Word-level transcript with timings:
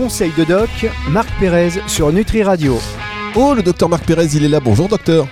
conseil 0.00 0.32
de 0.34 0.44
doc, 0.44 0.70
Marc 1.10 1.28
Pérez 1.38 1.72
sur 1.86 2.10
Nutri 2.10 2.42
Radio. 2.42 2.78
Oh, 3.34 3.52
le 3.52 3.62
docteur 3.62 3.90
Marc 3.90 4.06
Pérez, 4.06 4.28
il 4.32 4.46
est 4.46 4.48
là. 4.48 4.58
Bonjour, 4.58 4.88
docteur. 4.88 5.28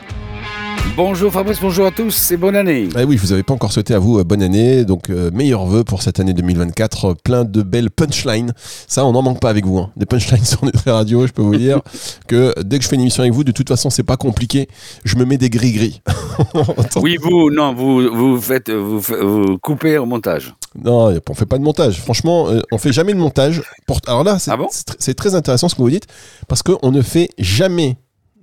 Bonjour 0.96 1.32
Fabrice, 1.32 1.60
bonjour 1.60 1.86
à 1.86 1.90
tous 1.90 2.32
et 2.32 2.36
bonne 2.36 2.56
année. 2.56 2.88
Ah 2.96 3.04
oui, 3.04 3.16
je 3.16 3.22
vous 3.22 3.32
avais 3.32 3.42
pas 3.42 3.54
encore 3.54 3.72
souhaité 3.72 3.94
à 3.94 3.98
vous 3.98 4.18
euh, 4.18 4.24
bonne 4.24 4.42
année, 4.42 4.84
donc 4.84 5.10
euh, 5.10 5.30
meilleurs 5.30 5.66
vœux 5.66 5.84
pour 5.84 6.02
cette 6.02 6.18
année 6.18 6.32
2024, 6.32 7.04
euh, 7.04 7.14
plein 7.14 7.44
de 7.44 7.62
belles 7.62 7.90
punchlines. 7.90 8.52
Ça, 8.86 9.04
on 9.04 9.12
n'en 9.12 9.22
manque 9.22 9.40
pas 9.40 9.50
avec 9.50 9.64
vous. 9.64 9.78
Hein. 9.78 9.90
Des 9.96 10.06
punchlines 10.06 10.44
sur 10.44 10.64
Nutri 10.64 10.90
Radio, 10.90 11.26
je 11.26 11.32
peux 11.32 11.42
vous 11.42 11.56
dire 11.56 11.80
que 12.26 12.52
dès 12.62 12.78
que 12.78 12.84
je 12.84 12.88
fais 12.88 12.96
une 12.96 13.02
émission 13.02 13.22
avec 13.22 13.32
vous, 13.32 13.44
de 13.44 13.52
toute 13.52 13.68
façon, 13.68 13.90
c'est 13.90 14.02
pas 14.02 14.16
compliqué. 14.16 14.68
Je 15.04 15.16
me 15.16 15.24
mets 15.24 15.38
des 15.38 15.50
gris-gris. 15.50 16.02
oui, 16.96 17.16
vous, 17.20 17.50
non, 17.50 17.74
vous, 17.74 18.08
vous 18.12 18.40
faites, 18.40 18.70
vous, 18.70 19.00
vous 19.00 19.58
coupez 19.58 19.98
au 19.98 20.06
montage. 20.06 20.54
Non, 20.82 21.14
on 21.28 21.34
fait 21.34 21.46
pas 21.46 21.58
de 21.58 21.64
montage. 21.64 22.00
Franchement, 22.00 22.48
on 22.72 22.78
fait 22.78 22.92
jamais 22.92 23.14
de 23.14 23.18
montage. 23.18 23.62
Alors 24.06 24.24
là, 24.24 24.38
c'est 24.38 24.50
ah 24.50 25.14
très 25.14 25.34
intéressant 25.34 25.68
ce 25.68 25.74
que 25.74 25.82
vous 25.82 25.90
dites, 25.90 26.06
parce 26.48 26.62
qu'on 26.62 26.90
ne 26.90 27.02
fait 27.02 27.30
jamais 27.38 27.96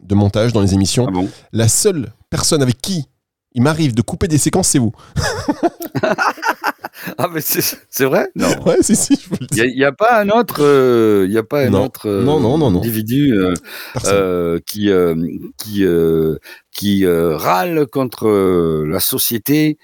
de 0.06 0.16
montage 0.16 0.54
dans 0.54 0.62
les 0.62 0.74
émissions. 0.74 1.08
Ah 1.10 1.20
la 1.52 1.68
seule 1.68 2.14
personne 2.36 2.62
avec 2.62 2.82
qui 2.82 3.06
il 3.54 3.62
m'arrive 3.62 3.96
de 3.96 4.02
couper 4.02 4.28
des 4.28 4.38
séquences, 4.38 4.68
c'est 4.68 4.80
vous. 4.80 4.92
ah, 7.18 7.30
mais 7.32 7.40
c'est 7.40 8.04
vrai? 8.04 8.28
Non. 8.36 8.50
Ouais, 8.66 8.76
si, 8.82 8.98
si, 8.98 9.18
Il 9.54 9.76
n'y 9.76 9.86
a, 9.86 9.94
pas 9.94 10.20
un 10.20 10.30
autre, 10.30 10.60
il 11.26 11.32
y 11.32 11.38
a 11.38 11.44
pas 11.44 11.62
un 11.62 11.74
autre 11.74 12.10
euh, 12.10 12.24
non, 12.24 12.42
non, 12.42 12.58
non, 12.58 12.78
individu 12.80 13.34
euh, 13.34 13.54
euh, 14.08 14.60
qui, 14.66 14.92
qui, 15.58 15.86
qui 16.72 17.08
râle 17.08 17.88
contre 17.88 18.28
la 18.86 19.00
société? 19.00 19.78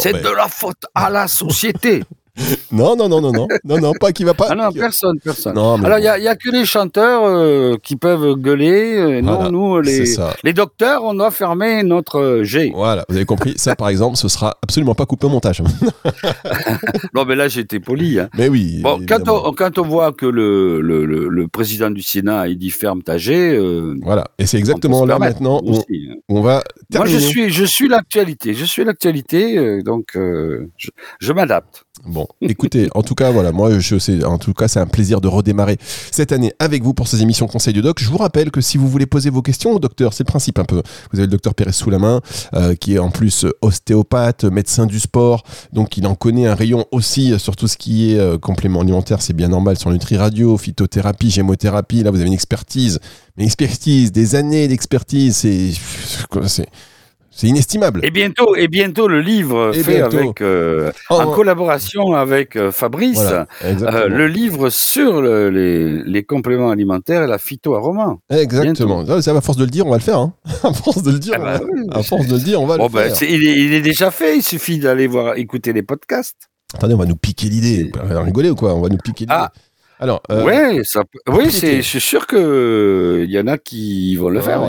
C'est 0.00 0.22
de 0.22 0.28
la 0.28 0.46
faute 0.46 0.84
à 0.94 1.10
la 1.10 1.26
société. 1.26 2.04
non, 2.72 2.96
non, 2.96 3.08
non, 3.08 3.20
non, 3.20 3.32
non, 3.32 3.48
non, 3.64 3.78
non, 3.78 3.92
pas 3.98 4.12
qui 4.12 4.24
va 4.24 4.34
pas. 4.34 4.48
Ah 4.50 4.54
non, 4.54 4.70
personne, 4.72 5.18
personne. 5.20 5.56
Alors, 5.56 5.98
il 5.98 6.02
n'y 6.02 6.08
a, 6.08 6.18
y 6.18 6.28
a, 6.28 6.36
que 6.36 6.50
les 6.50 6.66
chanteurs 6.66 7.22
euh, 7.24 7.76
qui 7.82 7.96
peuvent 7.96 8.34
gueuler. 8.34 8.98
Euh, 8.98 9.22
non, 9.22 9.50
nous, 9.50 9.80
les, 9.80 10.04
les 10.44 10.52
docteurs, 10.52 11.02
on 11.04 11.14
doit 11.14 11.30
fermer 11.30 11.82
notre 11.82 12.42
G. 12.42 12.72
Voilà, 12.74 13.04
vous 13.08 13.16
avez 13.16 13.24
compris. 13.24 13.54
Ça, 13.56 13.74
par 13.74 13.88
exemple, 13.88 14.16
ce 14.16 14.28
sera 14.28 14.56
absolument 14.62 14.94
pas 14.94 15.06
coupé 15.06 15.26
au 15.26 15.30
montage. 15.30 15.62
non, 17.14 17.24
mais 17.24 17.36
là, 17.36 17.48
j'étais 17.48 17.80
poli. 17.80 18.18
Hein. 18.18 18.28
Mais 18.36 18.48
oui. 18.48 18.80
Bon, 18.82 19.00
quand 19.08 19.28
on, 19.28 19.52
quand 19.52 19.78
on, 19.78 19.82
voit 19.82 20.12
que 20.12 20.26
le, 20.26 20.80
le, 20.80 21.04
le, 21.04 21.48
président 21.48 21.90
du 21.90 22.02
Sénat, 22.02 22.48
il 22.48 22.58
dit 22.58 22.70
ferme 22.70 23.02
ta 23.02 23.16
G. 23.16 23.56
Euh, 23.56 23.94
voilà, 24.02 24.28
et 24.38 24.46
c'est 24.46 24.58
exactement 24.58 25.06
là 25.06 25.18
maintenant 25.18 25.62
où 25.64 25.76
hein. 25.76 26.14
on, 26.28 26.42
va 26.42 26.62
terminer. 26.90 27.12
Moi, 27.14 27.20
je 27.20 27.26
suis, 27.26 27.50
je 27.50 27.64
suis 27.64 27.88
l'actualité. 27.88 28.52
Je 28.52 28.64
suis 28.64 28.84
l'actualité, 28.84 29.82
donc 29.82 30.10
je, 30.14 30.90
je 31.20 31.32
m'adapte. 31.32 31.85
Bon, 32.06 32.28
écoutez, 32.40 32.88
en 32.94 33.02
tout 33.02 33.16
cas, 33.16 33.32
voilà, 33.32 33.50
moi, 33.50 33.80
je 33.80 33.98
sais, 33.98 34.24
en 34.24 34.38
tout 34.38 34.54
cas, 34.54 34.68
c'est 34.68 34.78
un 34.78 34.86
plaisir 34.86 35.20
de 35.20 35.26
redémarrer 35.26 35.76
cette 36.12 36.30
année 36.30 36.52
avec 36.60 36.84
vous 36.84 36.94
pour 36.94 37.08
ces 37.08 37.20
émissions 37.20 37.48
Conseil 37.48 37.74
du 37.74 37.82
Doc. 37.82 37.98
Je 38.00 38.08
vous 38.08 38.16
rappelle 38.16 38.52
que 38.52 38.60
si 38.60 38.78
vous 38.78 38.88
voulez 38.88 39.06
poser 39.06 39.28
vos 39.28 39.42
questions 39.42 39.72
au 39.72 39.80
docteur, 39.80 40.12
c'est 40.12 40.22
le 40.22 40.28
principe 40.28 40.60
un 40.60 40.64
peu. 40.64 40.82
Vous 41.10 41.18
avez 41.18 41.26
le 41.26 41.32
docteur 41.32 41.56
Pérez 41.56 41.72
sous 41.72 41.90
la 41.90 41.98
main, 41.98 42.20
euh, 42.54 42.76
qui 42.76 42.94
est 42.94 43.00
en 43.00 43.10
plus 43.10 43.44
ostéopathe, 43.60 44.44
médecin 44.44 44.86
du 44.86 45.00
sport, 45.00 45.42
donc 45.72 45.96
il 45.96 46.06
en 46.06 46.14
connaît 46.14 46.46
un 46.46 46.54
rayon 46.54 46.86
aussi 46.92 47.36
sur 47.40 47.56
tout 47.56 47.66
ce 47.66 47.76
qui 47.76 48.12
est 48.12 48.18
euh, 48.18 48.38
complément 48.38 48.82
alimentaire, 48.82 49.20
c'est 49.20 49.34
bien 49.34 49.48
normal, 49.48 49.76
sur 49.76 49.90
Nutri 49.90 50.16
Radio, 50.16 50.56
phytothérapie, 50.56 51.30
gémothérapie. 51.30 52.04
Là, 52.04 52.12
vous 52.12 52.18
avez 52.18 52.28
une 52.28 52.34
expertise, 52.34 53.00
une 53.36 53.44
expertise, 53.44 54.12
des 54.12 54.36
années 54.36 54.68
d'expertise, 54.68 55.36
c'est 55.36 55.72
c'est 57.36 57.48
inestimable. 57.48 58.00
Et 58.02 58.10
bientôt, 58.10 58.56
et 58.56 58.66
bientôt 58.66 59.08
le 59.08 59.20
livre 59.20 59.70
fait 59.72 60.00
avec, 60.00 60.40
euh, 60.40 60.90
oh, 61.10 61.14
en 61.14 61.30
collaboration 61.32 62.14
avec 62.14 62.56
euh, 62.56 62.72
Fabrice, 62.72 63.20
euh, 63.62 64.08
le 64.08 64.26
livre 64.26 64.70
sur 64.70 65.20
les, 65.20 66.02
les, 66.02 66.24
compléments 66.24 66.70
alimentaires 66.70 67.24
et 67.24 67.26
la 67.26 67.36
phytoaroma. 67.36 68.16
Exactement. 68.30 69.04
Ça, 69.20 69.36
à 69.36 69.40
force 69.42 69.58
de 69.58 69.64
le 69.64 69.70
dire, 69.70 69.86
on 69.86 69.90
va 69.90 69.98
le 69.98 70.02
faire. 70.02 70.18
Hein. 70.18 70.32
à 70.62 70.72
force 70.72 71.02
de 71.02 71.12
le 71.12 71.18
dire, 71.18 71.34
ah 71.36 71.58
bah 71.58 71.60
à 71.90 72.02
force 72.02 72.26
de 72.26 72.36
le 72.36 72.42
dire, 72.42 72.62
on 72.62 72.66
va 72.66 72.78
le 72.78 72.88
bah, 72.88 73.10
faire. 73.10 73.28
il, 73.28 73.46
est, 73.46 73.58
il, 73.58 73.74
est, 73.74 73.82
déjà 73.82 74.10
fait. 74.10 74.38
Il 74.38 74.42
suffit 74.42 74.78
d'aller 74.78 75.06
voir, 75.06 75.36
écouter 75.36 75.74
les 75.74 75.82
podcasts. 75.82 76.48
Attendez, 76.74 76.94
on 76.94 76.98
va 76.98 77.04
nous 77.04 77.16
piquer 77.16 77.50
l'idée. 77.50 77.92
On 78.02 78.06
va 78.06 78.22
rigoler 78.22 78.48
ou 78.48 78.54
quoi? 78.54 78.74
On 78.74 78.80
va 78.80 78.88
nous 78.88 78.96
piquer 78.96 79.24
l'idée. 79.24 79.34
Ah. 79.36 79.52
Alors, 79.98 80.22
euh, 80.30 80.44
ouais, 80.44 80.82
ça, 80.84 81.04
oui, 81.28 81.50
c'est, 81.50 81.82
sûr 81.82 82.26
que 82.26 83.24
il 83.24 83.30
y 83.30 83.38
en 83.38 83.46
a 83.46 83.56
qui 83.56 84.14
vont 84.16 84.28
le 84.28 84.40
faire. 84.40 84.62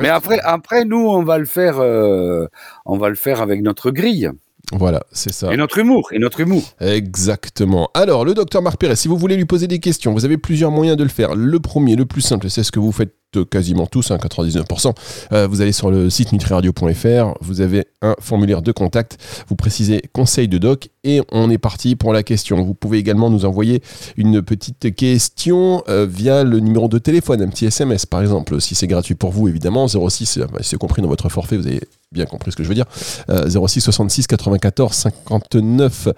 Mais 0.00 0.08
après, 0.08 0.40
après, 0.40 0.84
nous, 0.84 1.08
on 1.08 1.22
va 1.22 1.38
le 1.38 1.44
faire, 1.44 1.78
euh, 1.78 2.46
on 2.84 2.98
va 2.98 3.08
le 3.08 3.14
faire 3.14 3.40
avec 3.40 3.62
notre 3.62 3.90
grille. 3.90 4.30
Voilà, 4.72 5.04
c'est 5.12 5.32
ça. 5.32 5.52
Et 5.52 5.56
notre 5.56 5.78
humour, 5.78 6.08
et 6.12 6.18
notre 6.18 6.40
humour. 6.40 6.62
Exactement. 6.80 7.88
Alors, 7.94 8.24
le 8.24 8.34
docteur 8.34 8.62
Marc 8.62 8.78
Pérez, 8.78 8.96
si 8.96 9.06
vous 9.06 9.16
voulez 9.16 9.36
lui 9.36 9.44
poser 9.44 9.68
des 9.68 9.78
questions, 9.78 10.12
vous 10.12 10.24
avez 10.24 10.38
plusieurs 10.38 10.72
moyens 10.72 10.96
de 10.96 11.04
le 11.04 11.08
faire. 11.08 11.36
Le 11.36 11.60
premier, 11.60 11.94
le 11.94 12.04
plus 12.04 12.20
simple, 12.20 12.50
c'est 12.50 12.64
ce 12.64 12.72
que 12.72 12.80
vous 12.80 12.92
faites 12.92 13.14
quasiment 13.44 13.86
tous, 13.86 14.10
99%. 14.10 14.88
Hein, 14.88 14.92
euh, 15.32 15.46
vous 15.46 15.60
allez 15.60 15.72
sur 15.72 15.90
le 15.90 16.10
site 16.10 16.32
nutriradio.fr, 16.32 17.34
vous 17.40 17.60
avez 17.60 17.86
un 18.02 18.14
formulaire 18.20 18.62
de 18.62 18.72
contact, 18.72 19.18
vous 19.48 19.56
précisez 19.56 20.02
conseil 20.12 20.48
de 20.48 20.58
doc 20.58 20.88
et 21.04 21.20
on 21.32 21.50
est 21.50 21.58
parti 21.58 21.96
pour 21.96 22.12
la 22.12 22.22
question. 22.22 22.62
Vous 22.62 22.74
pouvez 22.74 22.98
également 22.98 23.30
nous 23.30 23.44
envoyer 23.44 23.82
une 24.16 24.42
petite 24.42 24.94
question 24.94 25.82
euh, 25.88 26.06
via 26.08 26.44
le 26.44 26.60
numéro 26.60 26.88
de 26.88 26.98
téléphone, 26.98 27.42
un 27.42 27.48
petit 27.48 27.66
SMS 27.66 28.06
par 28.06 28.22
exemple, 28.22 28.60
si 28.60 28.74
c'est 28.74 28.86
gratuit 28.86 29.14
pour 29.14 29.30
vous 29.30 29.48
évidemment, 29.48 29.86
06, 29.88 30.38
euh, 30.38 30.46
c'est 30.60 30.78
compris 30.78 31.02
dans 31.02 31.08
votre 31.08 31.28
forfait, 31.28 31.56
vous 31.56 31.66
avez 31.66 31.80
bien 32.16 32.26
compris 32.26 32.50
ce 32.52 32.56
que 32.56 32.64
je 32.64 32.68
veux 32.68 32.74
dire, 32.74 32.86
06 33.28 33.80
66 33.80 34.26
94 34.26 34.94
59 34.94 36.08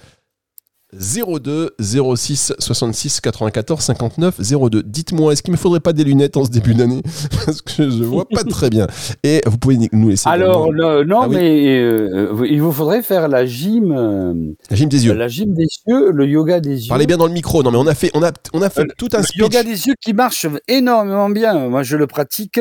02 0.95 1.75
06 1.79 2.55
66 2.59 3.21
94 3.21 3.85
59 3.85 4.41
02. 4.71 4.83
Dites-moi, 4.83 5.33
est-ce 5.33 5.43
qu'il 5.43 5.53
ne 5.53 5.57
me 5.57 5.61
faudrait 5.61 5.81
pas 5.81 5.93
des 5.93 6.05
lunettes 6.05 6.37
en 6.37 6.45
ce 6.45 6.51
début 6.51 6.75
d'année? 6.75 7.03
Parce 7.45 7.61
que 7.61 7.91
je 7.91 7.99
ne 7.99 8.05
vois 8.05 8.27
pas 8.27 8.43
très 8.43 8.71
bien. 8.71 8.87
Et 9.23 9.43
vous 9.47 9.59
pouvez 9.59 9.77
nous 9.93 10.09
laisser. 10.09 10.29
Alors, 10.29 10.73
non, 10.73 11.21
ah 11.23 11.29
mais 11.29 11.79
euh, 11.79 12.47
il 12.49 12.63
vous 12.63 12.73
faudrait 12.73 13.03
faire 13.03 13.29
la 13.29 13.45
gym. 13.45 13.93
Euh, 13.93 14.55
la 14.71 14.77
gym 14.77 14.89
des 14.89 15.07
yeux. 15.07 15.13
La 15.13 15.29
gym 15.29 15.53
des 15.53 15.67
yeux, 15.87 16.11
le 16.11 16.27
yoga 16.27 16.61
des 16.61 16.85
yeux. 16.85 16.89
Parlez 16.89 17.07
bien 17.07 17.19
dans 17.19 17.27
le 17.27 17.33
micro. 17.33 17.63
Non, 17.63 17.71
mais 17.71 17.79
on 17.79 17.87
a 17.87 17.95
fait, 17.95 18.11
on 18.15 18.23
a, 18.23 18.33
on 18.55 18.63
a 18.63 18.71
fait 18.71 18.83
euh, 18.83 18.95
tout 18.97 19.09
un 19.13 19.21
Le 19.21 19.27
yoga 19.35 19.63
des 19.63 19.87
yeux 19.87 19.95
qui 20.01 20.15
marche 20.15 20.47
énormément 20.69 21.29
bien. 21.29 21.69
Moi, 21.69 21.83
je 21.83 21.97
le 21.97 22.07
pratique. 22.07 22.61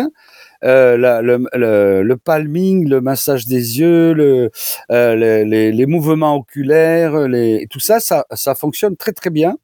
Euh, 0.63 0.97
le, 0.97 2.03
le, 2.03 2.17
palming, 2.17 2.89
le 2.89 2.99
massage 2.99 3.45
des 3.45 3.79
yeux, 3.79 4.13
le, 4.13 4.49
euh, 4.91 5.15
les, 5.15 5.71
les, 5.71 5.85
mouvements 5.85 6.35
oculaires, 6.35 7.27
les, 7.27 7.67
tout 7.69 7.79
ça, 7.79 7.99
ça, 7.99 8.16
ça 8.33 8.55
fonctionne 8.55 8.95
très 8.95 9.11
très 9.11 9.29
bien. 9.29 9.57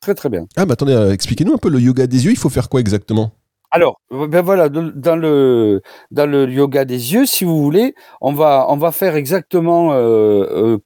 Très 0.00 0.14
très 0.14 0.28
bien. 0.28 0.46
Ah, 0.56 0.64
mais 0.64 0.72
attendez, 0.72 0.92
euh, 0.92 1.12
expliquez-nous 1.12 1.54
un 1.54 1.58
peu 1.58 1.70
le 1.70 1.80
yoga 1.80 2.06
des 2.06 2.24
yeux, 2.24 2.30
il 2.30 2.38
faut 2.38 2.50
faire 2.50 2.68
quoi 2.68 2.80
exactement? 2.80 3.32
Alors, 3.70 4.00
ben 4.10 4.40
voilà, 4.40 4.70
dans 4.70 5.16
le 5.16 5.82
dans 6.10 6.24
le 6.24 6.50
yoga 6.50 6.86
des 6.86 7.12
yeux, 7.12 7.26
si 7.26 7.44
vous 7.44 7.62
voulez, 7.62 7.94
on 8.22 8.32
va 8.32 8.64
on 8.70 8.78
va 8.78 8.92
faire 8.92 9.14
exactement 9.14 9.90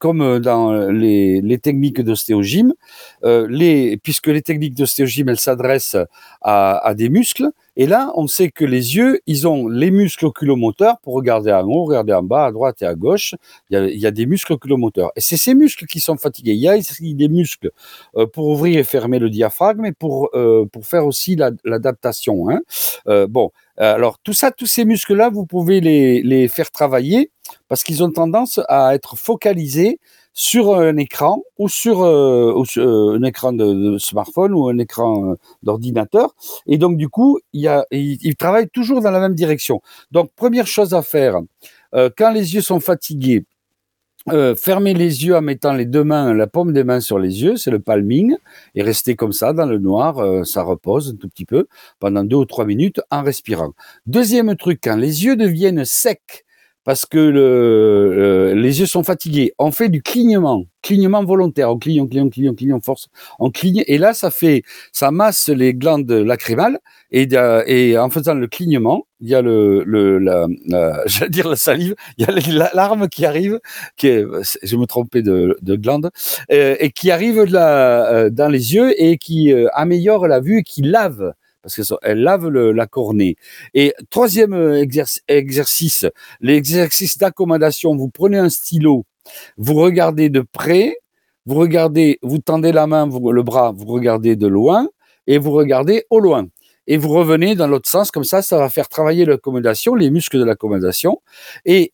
comme 0.00 0.40
dans 0.40 0.72
les, 0.90 1.40
les 1.42 1.58
techniques 1.58 2.00
d'ostéogyme, 2.00 2.72
les 3.22 3.98
puisque 4.02 4.26
les 4.26 4.42
techniques 4.42 4.74
d'ostéogyme 4.74 5.28
elles 5.28 5.38
s'adressent 5.38 5.96
à, 6.40 6.78
à 6.84 6.94
des 6.94 7.08
muscles, 7.08 7.50
et 7.77 7.87
là, 7.87 8.12
on 8.16 8.27
sait 8.27 8.50
que 8.50 8.65
les 8.65 8.97
yeux, 8.97 9.21
ils 9.27 9.49
ont 9.49 9.66
les 9.66 9.91
muscles 9.91 10.27
oculomoteurs 10.27 10.99
pour 11.03 11.15
regarder 11.15 11.53
en 11.53 11.62
haut, 11.65 11.84
regarder 11.84 12.12
en 12.12 12.22
bas, 12.22 12.47
à 12.47 12.53
droite 12.53 12.83
et 12.83 12.87
à 12.87 12.94
gauche. 12.94 13.34
Il 13.71 13.99
y 13.99 14.06
a, 14.06 14.10
des 14.10 14.27
muscles 14.27 14.53
oculomoteurs. 14.53 15.10
Et 15.16 15.22
c'est 15.22 15.38
ces 15.38 15.55
muscles 15.55 15.87
qui 15.87 16.00
sont 16.00 16.19
fatigués. 16.19 16.53
Il 16.53 16.61
y 16.61 16.69
a 16.69 16.77
des 16.77 17.28
muscles 17.28 17.71
euh, 18.16 18.27
pour 18.27 18.49
ouvrir 18.49 18.78
et 18.78 18.84
fermer 18.84 19.19
le 19.19 19.31
diaphragme 19.31 19.87
et 19.87 19.93
pour, 19.93 20.28
euh, 20.34 20.66
pour 20.71 20.87
faire 20.87 21.06
aussi 21.06 21.37
l'adaptation. 21.65 22.50
hein. 22.50 22.61
Euh, 23.09 23.27
bon, 23.27 23.50
alors 23.78 24.19
tout 24.19 24.34
ça, 24.34 24.50
tous 24.50 24.66
ces 24.66 24.84
muscles-là, 24.84 25.31
vous 25.31 25.47
pouvez 25.47 25.81
les, 25.81 26.22
les 26.22 26.49
faire 26.49 26.71
travailler 26.71 27.31
parce 27.69 27.82
qu'ils 27.84 28.03
ont 28.05 28.11
tendance 28.11 28.61
à 28.69 28.94
être 28.94 29.16
focalisés 29.16 29.99
sur 30.34 30.75
un 30.75 30.97
écran 30.97 31.43
ou 31.59 31.69
sur, 31.69 32.03
euh, 32.03 32.62
euh, 32.78 33.16
un 33.16 33.22
écran 33.22 33.53
de, 33.53 33.98
smartphone 33.98 34.55
ou 34.55 34.69
un 34.69 34.79
écran 34.79 35.32
euh, 35.32 35.34
d'ordinateur. 35.62 36.34
Et 36.67 36.79
donc, 36.79 36.96
du 36.96 37.08
coup, 37.08 37.38
il, 37.52 38.37
travaille 38.38 38.69
toujours 38.69 39.00
dans 39.02 39.11
la 39.11 39.20
même 39.20 39.34
direction. 39.34 39.81
Donc, 40.11 40.31
première 40.34 40.67
chose 40.67 40.94
à 40.94 41.02
faire, 41.02 41.40
quand 41.93 42.31
les 42.32 42.55
yeux 42.55 42.62
sont 42.62 42.81
fatigués, 42.81 43.44
fermez 44.56 44.94
les 44.94 45.26
yeux 45.26 45.37
en 45.37 45.43
mettant 45.43 45.75
les 45.75 45.84
deux 45.84 46.05
mains, 46.05 46.32
la 46.32 46.46
paume 46.46 46.73
des 46.73 46.84
mains 46.84 47.00
sur 47.00 47.19
les 47.19 47.43
yeux, 47.43 47.56
c'est 47.56 47.70
le 47.70 47.81
palming, 47.81 48.37
et 48.75 48.82
restez 48.82 49.14
comme 49.14 49.32
ça 49.32 49.52
dans 49.52 49.67
le 49.67 49.79
noir, 49.79 50.46
ça 50.46 50.62
repose 50.62 51.11
un 51.11 51.17
tout 51.17 51.29
petit 51.29 51.44
peu 51.44 51.67
pendant 52.00 52.25
deux 52.25 52.37
ou 52.37 52.46
trois 52.46 52.64
minutes 52.64 53.02
en 53.11 53.23
respirant. 53.23 53.73
Deuxième 54.06 54.56
truc, 54.56 54.81
quand 54.82 54.96
les 54.96 55.26
yeux 55.26 55.37
deviennent 55.37 55.84
secs, 55.84 56.44
parce 56.84 57.06
que 57.06 57.19
le, 57.19 58.31
les 58.54 58.81
yeux 58.81 58.87
sont 58.87 59.04
fatigués. 59.04 59.52
On 59.58 59.70
fait 59.70 59.88
du 59.88 60.02
clignement, 60.02 60.64
clignement 60.82 61.25
volontaire. 61.25 61.70
On 61.70 61.78
cligne, 61.78 62.00
on 62.00 62.06
cligne, 62.06 62.31
cligne, 62.31 62.54
cligne, 62.54 62.75
on 62.75 62.81
force, 62.81 63.08
on 63.38 63.50
cligne. 63.50 63.84
Et 63.87 63.99
là, 63.99 64.14
ça 64.14 64.31
fait, 64.31 64.62
ça 64.93 65.10
masse 65.10 65.49
les 65.49 65.75
glandes 65.75 66.10
lacrymales. 66.10 66.78
Et, 67.10 67.28
et 67.66 67.99
en 67.99 68.08
faisant 68.10 68.34
le 68.34 68.46
clignement, 68.46 69.06
il 69.20 69.28
y 69.28 69.34
a 69.34 69.43
le, 69.43 69.84
le 69.84 70.19
la, 70.19 70.46
j'allais 71.06 71.31
dire 71.31 71.49
la 71.49 71.56
salive, 71.56 71.94
il 72.19 72.26
y 72.26 72.60
a 72.60 72.70
l'arme 72.75 73.08
qui 73.08 73.25
arrive, 73.25 73.60
qui 73.96 74.08
est, 74.08 74.25
je 74.62 74.76
me 74.76 74.87
trompais 74.87 75.22
de, 75.22 75.56
de 75.62 75.76
glande, 75.76 76.10
euh, 76.50 76.76
et 76.81 76.90
qui 76.90 77.10
arrive 77.10 77.38
euh, 77.38 78.31
dans 78.31 78.48
les 78.48 78.75
yeux 78.75 79.00
et 79.00 79.19
qui 79.19 79.52
euh, 79.52 79.69
améliore 79.75 80.26
la 80.26 80.40
vue 80.40 80.58
et 80.58 80.62
qui 80.62 80.82
lave 80.82 81.34
parce 81.62 81.76
qu'elle 81.76 82.20
lave 82.20 82.49
le, 82.49 82.73
la 82.73 82.87
cornée. 82.87 83.37
Et 83.75 83.94
troisième 84.11 84.53
euh, 84.53 84.85
exercice, 85.29 86.06
l'exercice 86.41 87.19
d'accommodation. 87.19 87.97
Vous 87.97 88.09
prenez 88.09 88.38
un 88.38 88.49
stylo, 88.49 89.05
vous 89.56 89.75
regardez 89.75 90.29
de 90.29 90.41
près, 90.41 90.97
vous 91.47 91.56
regardez, 91.56 92.19
vous 92.23 92.38
tendez 92.38 92.73
la 92.73 92.87
main, 92.87 93.06
le 93.06 93.43
bras, 93.43 93.73
vous 93.75 93.87
regardez 93.87 94.37
de 94.37 94.47
loin 94.47 94.88
et 95.26 95.38
vous 95.38 95.53
regardez 95.53 96.05
au 96.11 96.20
loin. 96.20 96.47
Et 96.88 96.97
vous 96.97 97.09
revenez 97.09 97.55
dans 97.55 97.69
l'autre 97.69 97.88
sens, 97.88 98.11
comme 98.11 98.25
ça, 98.25 98.43
ça 98.43 98.58
va 98.58 98.69
faire 98.69 98.88
travailler 98.88 99.25
l'accommodation, 99.25 99.94
les 99.94 100.11
muscles 100.11 100.38
de 100.38 100.44
l'accommodation. 100.44 101.23
Et 101.65 101.93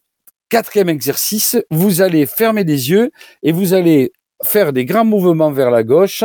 quatrième 0.49 0.89
exercice, 0.89 1.57
vous 1.71 2.01
allez 2.01 2.25
fermer 2.25 2.65
les 2.65 2.91
yeux 2.91 3.11
et 3.43 3.53
vous 3.53 3.75
allez 3.75 4.13
faire 4.43 4.73
des 4.73 4.85
grands 4.85 5.05
mouvements 5.05 5.51
vers 5.51 5.71
la 5.71 5.83
gauche, 5.83 6.25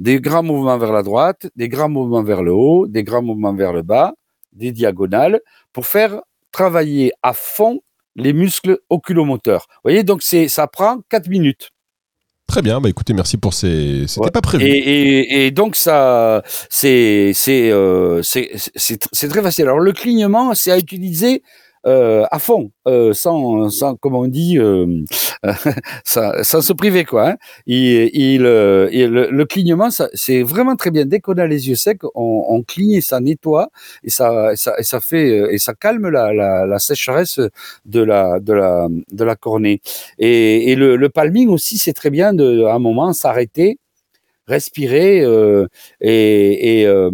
des 0.00 0.18
grands 0.18 0.42
mouvements 0.42 0.78
vers 0.78 0.92
la 0.92 1.02
droite, 1.02 1.50
des 1.56 1.68
grands 1.68 1.90
mouvements 1.90 2.22
vers 2.22 2.42
le 2.42 2.54
haut, 2.54 2.86
des 2.88 3.04
grands 3.04 3.22
mouvements 3.22 3.52
vers 3.52 3.74
le 3.74 3.82
bas, 3.82 4.14
des 4.52 4.72
diagonales, 4.72 5.40
pour 5.74 5.86
faire 5.86 6.22
travailler 6.52 7.12
à 7.22 7.34
fond 7.34 7.80
les 8.16 8.32
muscles 8.32 8.78
oculomoteurs. 8.88 9.66
Vous 9.68 9.90
voyez, 9.90 10.02
donc 10.02 10.22
c'est 10.22 10.48
ça 10.48 10.66
prend 10.66 11.00
4 11.10 11.28
minutes. 11.28 11.68
Très 12.46 12.62
bien, 12.62 12.80
bah 12.80 12.88
écoutez, 12.88 13.12
merci 13.12 13.36
pour 13.36 13.52
ces. 13.52 14.06
C'était 14.08 14.30
pas 14.30 14.40
prévu. 14.40 14.64
Et, 14.66 15.50
donc 15.50 15.76
ça, 15.76 16.42
c'est 16.70 17.32
c'est 17.34 17.70
euh, 17.70 18.22
c'est 18.22 19.28
très 19.28 19.42
facile. 19.42 19.66
Alors 19.66 19.80
le 19.80 19.92
clignement, 19.92 20.54
c'est 20.54 20.72
à 20.72 20.78
utiliser 20.78 21.42
euh, 21.86 22.26
à 22.30 22.38
fond, 22.38 22.70
euh, 22.86 23.14
sans, 23.14 23.70
sans, 23.70 23.96
comme 23.96 24.14
on 24.14 24.28
dit, 24.28 24.58
euh, 24.58 24.86
sans, 26.04 26.42
sans, 26.42 26.60
se 26.60 26.72
priver 26.74 27.04
quoi. 27.04 27.30
Hein. 27.30 27.36
Il, 27.66 28.10
il, 28.12 28.42
le, 28.42 29.44
clignement, 29.44 29.88
c'est 30.12 30.42
vraiment 30.42 30.76
très 30.76 30.90
bien. 30.90 31.06
Dès 31.06 31.20
qu'on 31.20 31.38
a 31.38 31.46
les 31.46 31.68
yeux 31.68 31.76
secs, 31.76 32.04
on, 32.14 32.44
on 32.48 32.62
cligne 32.62 32.92
et 32.92 33.00
ça 33.00 33.20
nettoie 33.20 33.70
et 34.04 34.10
ça, 34.10 34.52
ça, 34.56 34.74
et 34.78 34.82
ça 34.82 35.00
fait 35.00 35.54
et 35.54 35.58
ça 35.58 35.72
calme 35.74 36.08
la, 36.08 36.34
la, 36.34 36.66
la, 36.66 36.78
sécheresse 36.78 37.40
de 37.86 38.00
la 38.02 38.40
de 38.40 38.52
la 38.52 38.88
de 39.10 39.24
la 39.24 39.36
cornée. 39.36 39.80
Et, 40.18 40.72
et 40.72 40.76
le, 40.76 40.96
le 40.96 41.08
palming 41.08 41.48
aussi, 41.48 41.78
c'est 41.78 41.94
très 41.94 42.10
bien 42.10 42.34
de 42.34 42.64
à 42.64 42.74
un 42.74 42.78
moment 42.78 43.12
s'arrêter 43.14 43.78
respirer 44.46 45.20
euh, 45.22 45.68
et, 46.00 46.80
et, 46.80 46.86
euh, 46.86 47.10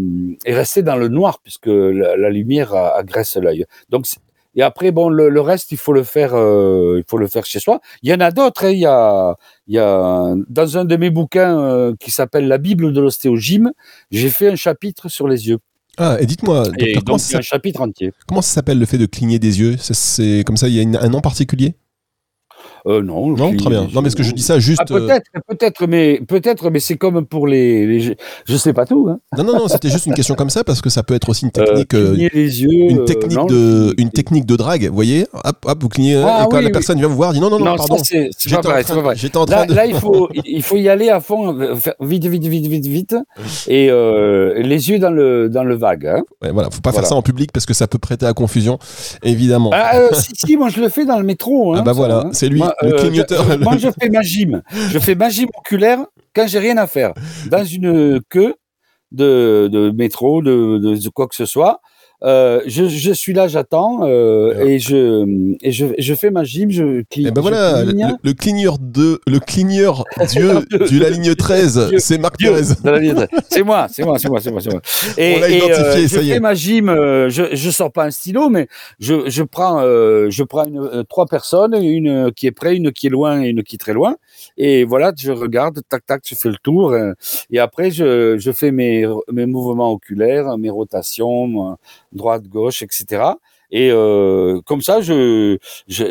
et, 0.46 0.54
rester 0.54 0.82
dans 0.82 0.96
le 0.96 1.08
noir 1.08 1.40
puisque 1.42 1.66
la, 1.66 2.16
la 2.16 2.30
lumière 2.30 2.74
agresse 2.74 3.36
l'œil. 3.36 3.66
Donc 3.90 4.06
et 4.56 4.62
après, 4.62 4.90
bon, 4.90 5.10
le, 5.10 5.40
reste, 5.40 5.70
il 5.70 5.76
faut 5.76 5.92
le 5.92 6.02
faire, 6.02 6.34
euh, 6.34 6.96
il 6.98 7.04
faut 7.06 7.18
le 7.18 7.26
faire 7.26 7.44
chez 7.44 7.60
soi. 7.60 7.80
Il 8.02 8.10
y 8.10 8.14
en 8.14 8.20
a 8.20 8.30
d'autres. 8.30 8.64
Hein. 8.64 8.70
Il 8.70 8.78
y 8.78 8.86
a, 8.86 9.36
il 9.68 9.74
y 9.74 9.78
a 9.78 10.34
dans 10.48 10.78
un 10.78 10.86
de 10.86 10.96
mes 10.96 11.10
bouquins 11.10 11.60
euh, 11.60 11.94
qui 12.00 12.10
s'appelle 12.10 12.48
La 12.48 12.56
Bible 12.56 12.92
de 12.92 13.00
l'ostéogyme, 13.00 13.72
j'ai 14.10 14.30
fait 14.30 14.48
un 14.48 14.56
chapitre 14.56 15.08
sur 15.08 15.28
les 15.28 15.48
yeux. 15.48 15.58
Ah, 15.98 16.16
et 16.20 16.26
dites-moi, 16.26 16.68
donc 16.68 17.20
un 17.34 17.40
chapitre 17.40 17.80
entier. 17.80 18.12
Comment 18.26 18.42
ça 18.42 18.54
s'appelle 18.54 18.78
le 18.78 18.86
fait 18.86 18.98
de 18.98 19.06
cligner 19.06 19.38
des 19.38 19.60
yeux? 19.60 19.76
C'est 19.78 20.42
comme 20.46 20.56
ça, 20.56 20.68
il 20.68 20.74
y 20.74 20.96
a 20.96 21.02
un 21.02 21.08
nom 21.08 21.20
particulier? 21.20 21.74
Euh, 22.86 23.02
non. 23.02 23.36
Non, 23.36 23.56
très 23.56 23.70
bien. 23.70 23.88
Non, 23.92 24.02
mais 24.02 24.10
ce 24.10 24.16
que 24.16 24.22
je 24.22 24.32
dis 24.32 24.42
ça 24.42 24.58
juste. 24.58 24.80
Ah, 24.82 24.84
peut-être, 24.84 25.30
peut-être, 25.48 25.86
mais 25.86 26.20
peut-être, 26.26 26.70
mais 26.70 26.78
c'est 26.78 26.96
comme 26.96 27.26
pour 27.26 27.46
les, 27.46 27.86
les, 27.86 28.16
je 28.46 28.56
sais 28.56 28.72
pas 28.72 28.86
tout. 28.86 29.08
Hein. 29.10 29.18
Non, 29.36 29.44
non, 29.44 29.58
non, 29.58 29.68
c'était 29.68 29.88
juste 29.88 30.06
une 30.06 30.14
question 30.14 30.34
comme 30.34 30.50
ça 30.50 30.62
parce 30.62 30.80
que 30.80 30.90
ça 30.90 31.02
peut 31.02 31.14
être 31.14 31.28
aussi 31.28 31.46
une 31.46 31.50
euh, 31.58 31.64
technique, 31.64 31.94
euh, 31.94 32.28
les 32.32 32.62
yeux, 32.62 32.90
une 32.90 33.04
technique 33.04 33.48
de, 33.48 33.94
une 33.98 34.10
technique 34.10 34.46
de 34.46 34.56
drague. 34.56 34.86
Vous 34.86 34.94
voyez, 34.94 35.26
hop, 35.32 35.56
hop, 35.64 35.82
vous 35.82 35.88
clignez 35.88 36.16
ah, 36.16 36.44
et 36.44 36.48
quand 36.48 36.60
la 36.60 36.70
personne 36.70 36.98
vient 36.98 37.08
vous 37.08 37.16
voir, 37.16 37.32
dit 37.32 37.40
non, 37.40 37.50
non, 37.50 37.58
non, 37.58 37.76
pardon. 37.76 37.96
C'est 38.02 38.30
pas 38.50 38.60
vrai, 38.60 38.84
c'est 38.84 38.94
pas 38.94 39.00
vrai. 39.00 39.16
J'étais 39.16 39.36
en 39.36 39.46
train 39.46 39.60
là, 39.60 39.66
de. 39.66 39.74
Là, 39.74 39.86
il 39.86 39.96
faut, 39.96 40.28
il 40.44 40.62
faut 40.62 40.76
y 40.76 40.88
aller 40.88 41.10
à 41.10 41.20
fond, 41.20 41.56
vite, 42.00 42.26
vite, 42.26 42.46
vite, 42.46 42.66
vite, 42.66 42.86
vite, 42.86 43.16
et 43.66 43.86
les 43.86 44.90
yeux 44.90 44.98
dans 44.98 45.10
le, 45.10 45.48
dans 45.48 45.64
le 45.64 45.74
vague. 45.74 46.06
Hein. 46.06 46.22
Ouais, 46.42 46.52
voilà, 46.52 46.70
faut 46.70 46.80
pas 46.80 46.92
faire 46.92 47.06
ça 47.06 47.14
en 47.14 47.22
public 47.22 47.50
parce 47.52 47.66
que 47.66 47.74
ça 47.74 47.88
peut 47.88 47.98
prêter 47.98 48.26
à 48.26 48.32
confusion, 48.32 48.78
évidemment. 49.22 49.70
Ah, 49.72 50.08
si, 50.12 50.30
si, 50.34 50.56
moi 50.56 50.68
je 50.68 50.80
le 50.80 50.88
fais 50.88 51.04
dans 51.04 51.18
le 51.18 51.24
métro. 51.24 51.74
Hein, 51.74 51.78
ah 51.80 51.82
bah 51.82 51.92
voilà, 51.92 52.18
hein. 52.18 52.30
c'est 52.32 52.48
lui, 52.48 52.62
le 52.82 52.92
clignoteur. 52.92 53.58
Moi, 53.60 53.76
je 53.78 53.88
fais 54.00 54.08
ma 54.08 54.22
gym. 54.22 54.62
Je 54.90 54.98
fais 54.98 55.14
ma 55.14 55.28
gym 55.28 55.48
oculaire 55.56 56.04
quand 56.34 56.46
j'ai 56.46 56.58
rien 56.58 56.76
à 56.76 56.86
faire. 56.86 57.12
Dans 57.50 57.64
une 57.64 58.20
queue 58.28 58.54
de, 59.12 59.68
de 59.70 59.90
métro, 59.90 60.42
de, 60.42 60.78
de, 60.78 61.08
quoi 61.10 61.26
que 61.26 61.34
ce 61.34 61.46
soit. 61.46 61.80
Euh, 62.22 62.62
je, 62.66 62.88
je, 62.88 63.12
suis 63.12 63.34
là, 63.34 63.46
j'attends 63.46 64.00
euh, 64.04 64.64
et, 64.64 64.78
je, 64.78 65.54
et 65.60 65.70
je, 65.70 65.86
je, 65.98 66.14
fais 66.14 66.30
ma 66.30 66.44
gym, 66.44 66.70
je 66.70 67.02
cligne. 67.02 67.26
Et 67.26 67.30
ben 67.30 67.42
voilà, 67.42 67.84
le, 67.84 67.92
le, 68.22 68.32
cligneur 68.32 68.78
de, 68.78 69.20
le 69.26 69.38
cligneur 69.38 70.04
Dieu 70.28 70.48
de 70.70 70.98
la 70.98 71.10
ligne 71.10 71.34
13, 71.34 71.96
c'est 71.98 72.16
Marc 72.18 72.38
Pérez. 72.38 72.62
C'est 73.50 73.62
moi, 73.62 73.86
c'est 73.90 74.04
moi, 74.04 74.18
c'est 74.18 74.28
moi, 74.30 74.40
c'est 74.40 74.50
moi, 74.50 74.60
c'est 74.62 74.72
moi. 74.72 74.80
Et, 75.18 75.36
On 75.36 75.46
et 75.46 75.72
euh, 75.72 76.06
je 76.06 76.18
fais 76.18 76.40
ma 76.40 76.54
gym, 76.54 76.88
euh, 76.88 77.28
je, 77.28 77.54
je 77.54 77.70
sors 77.70 77.92
pas 77.92 78.04
un 78.04 78.10
stylo, 78.10 78.48
mais 78.48 78.68
je, 78.98 79.28
je 79.28 79.42
prends, 79.42 79.80
euh, 79.80 80.28
je 80.30 80.42
prends 80.42 80.64
une, 80.64 81.04
trois 81.08 81.26
personnes, 81.26 81.74
une 81.74 82.32
qui 82.32 82.46
est 82.46 82.52
près, 82.52 82.76
une 82.76 82.92
qui 82.92 83.06
est 83.06 83.10
loin 83.10 83.42
et 83.42 83.48
une 83.48 83.62
qui 83.62 83.76
est 83.76 83.78
très 83.78 83.92
loin. 83.92 84.16
Et 84.56 84.84
voilà, 84.84 85.12
je 85.16 85.32
regarde, 85.32 85.80
tac, 85.88 86.04
tac, 86.06 86.22
je 86.26 86.34
fais 86.34 86.48
le 86.48 86.56
tour. 86.62 86.94
et 87.50 87.58
après, 87.58 87.90
je, 87.90 88.36
je 88.38 88.52
fais 88.52 88.70
mes, 88.70 89.06
mes 89.30 89.46
mouvements 89.46 89.92
oculaires, 89.92 90.56
mes 90.58 90.70
rotations 90.70 91.76
droite, 92.16 92.48
gauche, 92.48 92.82
etc. 92.82 93.22
Et 93.70 93.90
euh, 93.90 94.60
comme 94.64 94.80
ça, 94.80 95.00
je, 95.00 95.58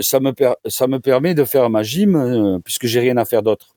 ça, 0.01 0.19
me 0.19 0.33
ça 0.67 0.87
me 0.87 0.99
permet 0.99 1.33
de 1.33 1.43
faire 1.43 1.69
ma 1.69 1.83
gym 1.83 2.15
euh, 2.15 2.59
puisque 2.63 2.85
j'ai 2.85 2.99
rien 2.99 3.17
à 3.17 3.25
faire 3.25 3.43
d'autre. 3.43 3.75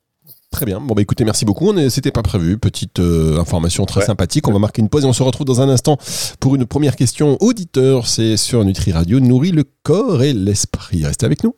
Très 0.51 0.65
bien. 0.65 0.81
Bon, 0.81 0.95
bah 0.95 1.03
écoutez, 1.03 1.25
merci 1.25 1.45
beaucoup. 1.45 1.73
C'était 1.91 2.11
pas 2.11 2.23
prévu. 2.23 2.59
Petite 2.59 3.01
euh, 3.01 3.39
information 3.39 3.85
très 3.85 4.03
sympathique. 4.03 4.49
On 4.49 4.53
va 4.53 4.59
marquer 4.59 4.81
une 4.81 4.89
pause 4.89 5.05
et 5.05 5.07
on 5.07 5.13
se 5.13 5.23
retrouve 5.23 5.47
dans 5.47 5.61
un 5.61 5.69
instant 5.69 5.99
pour 6.41 6.55
une 6.55 6.65
première 6.65 6.97
question 6.97 7.37
auditeur. 7.41 8.07
C'est 8.07 8.39
sur 8.39 8.65
Nutri 8.65 8.93
Radio. 8.93 9.21
Nourrit 9.21 9.53
le 9.53 9.65
corps 9.83 10.23
et 10.23 10.33
l'esprit. 10.33 11.05
Restez 11.05 11.27
avec 11.27 11.45
nous. 11.45 11.55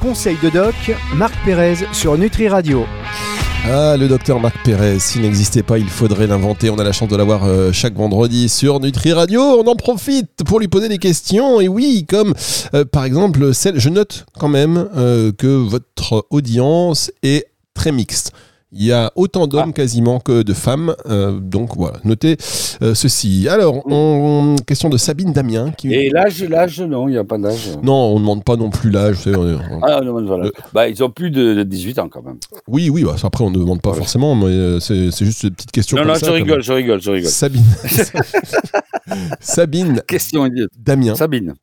Conseil 0.00 0.36
de 0.42 0.48
doc, 0.48 0.74
Marc 1.14 1.34
Pérez 1.44 1.76
sur 1.92 2.16
Nutri 2.16 2.48
Radio. 2.48 2.86
Ah, 3.68 3.96
le 3.96 4.06
docteur 4.06 4.38
Marc 4.38 4.62
Pérez, 4.64 5.00
s'il 5.00 5.22
n'existait 5.22 5.64
pas, 5.64 5.76
il 5.76 5.88
faudrait 5.88 6.28
l'inventer. 6.28 6.70
On 6.70 6.78
a 6.78 6.84
la 6.84 6.92
chance 6.92 7.08
de 7.08 7.16
l'avoir 7.16 7.44
euh, 7.44 7.72
chaque 7.72 7.94
vendredi 7.94 8.48
sur 8.48 8.78
Nutri 8.78 9.12
Radio. 9.12 9.40
On 9.40 9.66
en 9.66 9.74
profite 9.74 10.44
pour 10.44 10.60
lui 10.60 10.68
poser 10.68 10.88
des 10.88 10.98
questions. 10.98 11.60
Et 11.60 11.66
oui, 11.66 12.06
comme 12.08 12.32
euh, 12.74 12.84
par 12.84 13.04
exemple 13.04 13.52
celle, 13.52 13.80
je 13.80 13.88
note 13.88 14.24
quand 14.38 14.48
même 14.48 14.88
euh, 14.96 15.32
que 15.32 15.48
votre 15.48 16.26
audience 16.30 17.10
est 17.24 17.48
très 17.74 17.90
mixte. 17.90 18.32
Il 18.72 18.84
y 18.84 18.92
a 18.92 19.12
autant 19.14 19.46
d'hommes 19.46 19.70
ah. 19.70 19.72
quasiment 19.72 20.18
que 20.18 20.42
de 20.42 20.52
femmes. 20.52 20.94
Euh, 21.06 21.38
donc 21.38 21.76
voilà, 21.76 21.98
notez 22.04 22.36
euh, 22.82 22.94
ceci. 22.94 23.46
Alors, 23.48 23.86
on, 23.86 24.56
question 24.66 24.88
de 24.88 24.96
Sabine 24.96 25.32
Damien. 25.32 25.70
Qui... 25.70 25.94
Et 25.94 26.10
l'âge, 26.10 26.42
l'âge, 26.42 26.80
non, 26.80 27.08
il 27.08 27.12
n'y 27.12 27.16
a 27.16 27.22
pas 27.24 27.38
d'âge. 27.38 27.78
Non, 27.82 27.94
on 27.94 28.14
ne 28.14 28.20
demande 28.20 28.42
pas 28.42 28.56
non 28.56 28.70
plus 28.70 28.90
l'âge. 28.90 29.28
Ah, 29.82 30.00
non, 30.02 30.24
voilà. 30.26 30.50
bah, 30.74 30.88
ils 30.88 31.02
ont 31.04 31.10
plus 31.10 31.30
de, 31.30 31.62
18 31.62 31.98
ans 32.00 32.08
quand 32.08 32.22
même. 32.22 32.38
Oui, 32.66 32.90
oui, 32.90 33.04
bah, 33.04 33.14
après 33.22 33.44
on 33.44 33.50
ne 33.50 33.58
demande 33.58 33.80
pas 33.80 33.94
forcément, 33.94 34.34
mais 34.34 34.46
euh, 34.46 34.80
c'est, 34.80 35.10
juste 35.24 35.44
une 35.44 35.50
petite 35.50 35.70
question. 35.70 35.96
Non, 35.96 36.04
non, 36.04 36.14
je 36.14 36.30
rigole, 36.30 36.62
je 36.62 36.72
rigole, 36.72 37.00
je 37.00 37.10
rigole. 37.12 37.30
Sabine. 37.30 37.62
Sabine. 39.40 40.02
Question 40.08 40.48
Damien. 40.76 41.14
Sabine. 41.14 41.54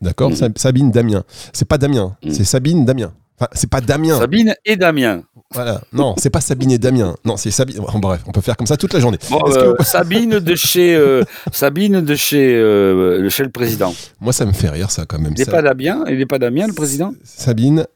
D'accord, 0.00 0.30
mm. 0.30 0.52
Sabine 0.56 0.90
Damien. 0.90 1.24
C'est 1.52 1.66
pas 1.66 1.78
Damien, 1.78 2.16
mm. 2.22 2.30
c'est 2.30 2.44
Sabine 2.44 2.84
Damien. 2.84 3.12
Enfin, 3.38 3.50
c'est 3.52 3.68
pas 3.68 3.82
Damien. 3.82 4.18
Sabine 4.18 4.54
et 4.64 4.76
Damien. 4.76 5.22
Voilà. 5.52 5.82
Non, 5.92 6.14
c'est 6.16 6.30
pas 6.30 6.40
Sabine 6.40 6.70
et 6.70 6.78
Damien. 6.78 7.14
Non, 7.24 7.36
c'est 7.36 7.50
Sabine. 7.50 7.78
bref, 7.96 8.22
on 8.26 8.32
peut 8.32 8.40
faire 8.40 8.56
comme 8.56 8.66
ça 8.66 8.78
toute 8.78 8.94
la 8.94 9.00
journée. 9.00 9.18
Euh, 9.30 9.74
Sabine 9.80 10.38
de 10.38 10.54
chez 10.54 10.96
euh, 10.96 11.22
Sabine 11.52 12.00
de 12.00 12.14
chez, 12.14 12.56
euh, 12.56 13.28
chez 13.28 13.42
le 13.42 13.50
président. 13.50 13.94
Moi, 14.20 14.32
ça 14.32 14.46
me 14.46 14.52
fait 14.52 14.70
rire 14.70 14.90
ça 14.90 15.04
quand 15.04 15.18
même. 15.18 15.34
Il 15.36 15.38
n'est 15.38 15.44
pas 15.44 15.60
Damien. 15.60 16.04
Il 16.08 16.16
n'est 16.16 16.26
pas 16.26 16.38
Damien 16.38 16.66
le 16.66 16.72
président? 16.72 17.12
Sabine. 17.24 17.86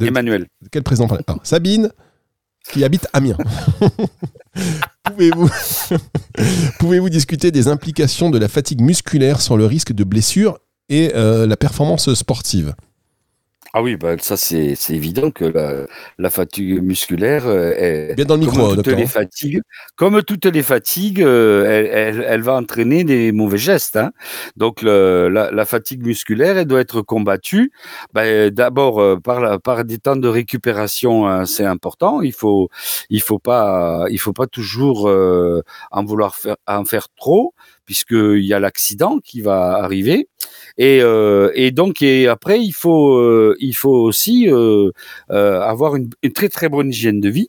Emmanuel. 0.00 0.46
Quel 0.70 0.82
président 0.82 1.08
ah, 1.26 1.36
Sabine 1.42 1.90
qui 2.70 2.84
habite 2.84 3.08
Amiens. 3.12 3.36
Pouvez-vous 5.04 5.50
Pouvez-vous 6.78 7.08
discuter 7.08 7.50
des 7.50 7.68
implications 7.68 8.30
de 8.30 8.38
la 8.38 8.48
fatigue 8.48 8.80
musculaire 8.80 9.40
sur 9.40 9.56
le 9.56 9.66
risque 9.66 9.92
de 9.92 10.04
blessure 10.04 10.58
et 10.90 11.12
la 11.14 11.56
performance 11.56 12.12
sportive? 12.14 12.74
Ah 13.76 13.82
oui, 13.82 13.96
bah, 13.96 14.16
ça 14.20 14.36
c'est 14.36 14.76
évident 14.90 15.32
que 15.32 15.44
la, 15.44 15.86
la, 16.18 16.30
fatigue 16.30 16.80
musculaire 16.80 17.44
euh, 17.48 17.72
est 17.76 18.14
Bien 18.14 18.24
dans 18.24 18.34
le 18.36 18.40
micro, 18.42 18.68
comme 18.68 18.76
toutes 18.76 18.86
les 18.86 19.06
docteur. 19.06 19.08
fatigues, 19.08 19.62
comme 19.96 20.22
toutes 20.22 20.44
les 20.46 20.62
fatigues, 20.62 21.20
euh, 21.20 21.64
elle, 21.66 21.86
elle, 22.18 22.24
elle 22.28 22.40
va 22.42 22.54
entraîner 22.54 23.02
des 23.02 23.32
mauvais 23.32 23.58
gestes. 23.58 23.96
Hein. 23.96 24.12
Donc 24.56 24.80
le, 24.80 25.28
la, 25.28 25.50
la 25.50 25.64
fatigue 25.64 26.06
musculaire, 26.06 26.56
elle 26.56 26.66
doit 26.66 26.78
être 26.80 27.02
combattue. 27.02 27.72
Bah, 28.12 28.48
D'abord 28.50 29.00
euh, 29.00 29.16
par, 29.16 29.40
la, 29.40 29.58
par 29.58 29.84
des 29.84 29.98
temps 29.98 30.14
de 30.14 30.28
récupération 30.28 31.26
assez 31.26 31.64
importants. 31.64 32.22
Il 32.22 32.32
faut 32.32 32.68
il 33.10 33.22
faut 33.22 33.40
pas 33.40 34.04
il 34.08 34.20
faut 34.20 34.32
pas 34.32 34.46
toujours 34.46 35.08
euh, 35.08 35.62
en 35.90 36.04
vouloir 36.04 36.36
faire 36.36 36.56
en 36.68 36.84
faire 36.84 37.08
trop 37.16 37.54
puisqu'il 37.84 38.44
y 38.44 38.54
a 38.54 38.60
l'accident 38.60 39.18
qui 39.18 39.40
va 39.40 39.76
arriver. 39.76 40.28
Et, 40.78 41.00
euh, 41.02 41.50
et 41.54 41.70
donc, 41.70 42.02
et 42.02 42.28
après, 42.28 42.60
il 42.60 42.72
faut, 42.72 43.16
euh, 43.16 43.56
il 43.60 43.74
faut 43.74 43.94
aussi 43.94 44.48
euh, 44.48 44.90
avoir 45.30 45.96
une, 45.96 46.10
très 46.34 46.48
très 46.48 46.68
bonne 46.68 46.90
hygiène 46.90 47.20
de 47.20 47.28
vie 47.28 47.48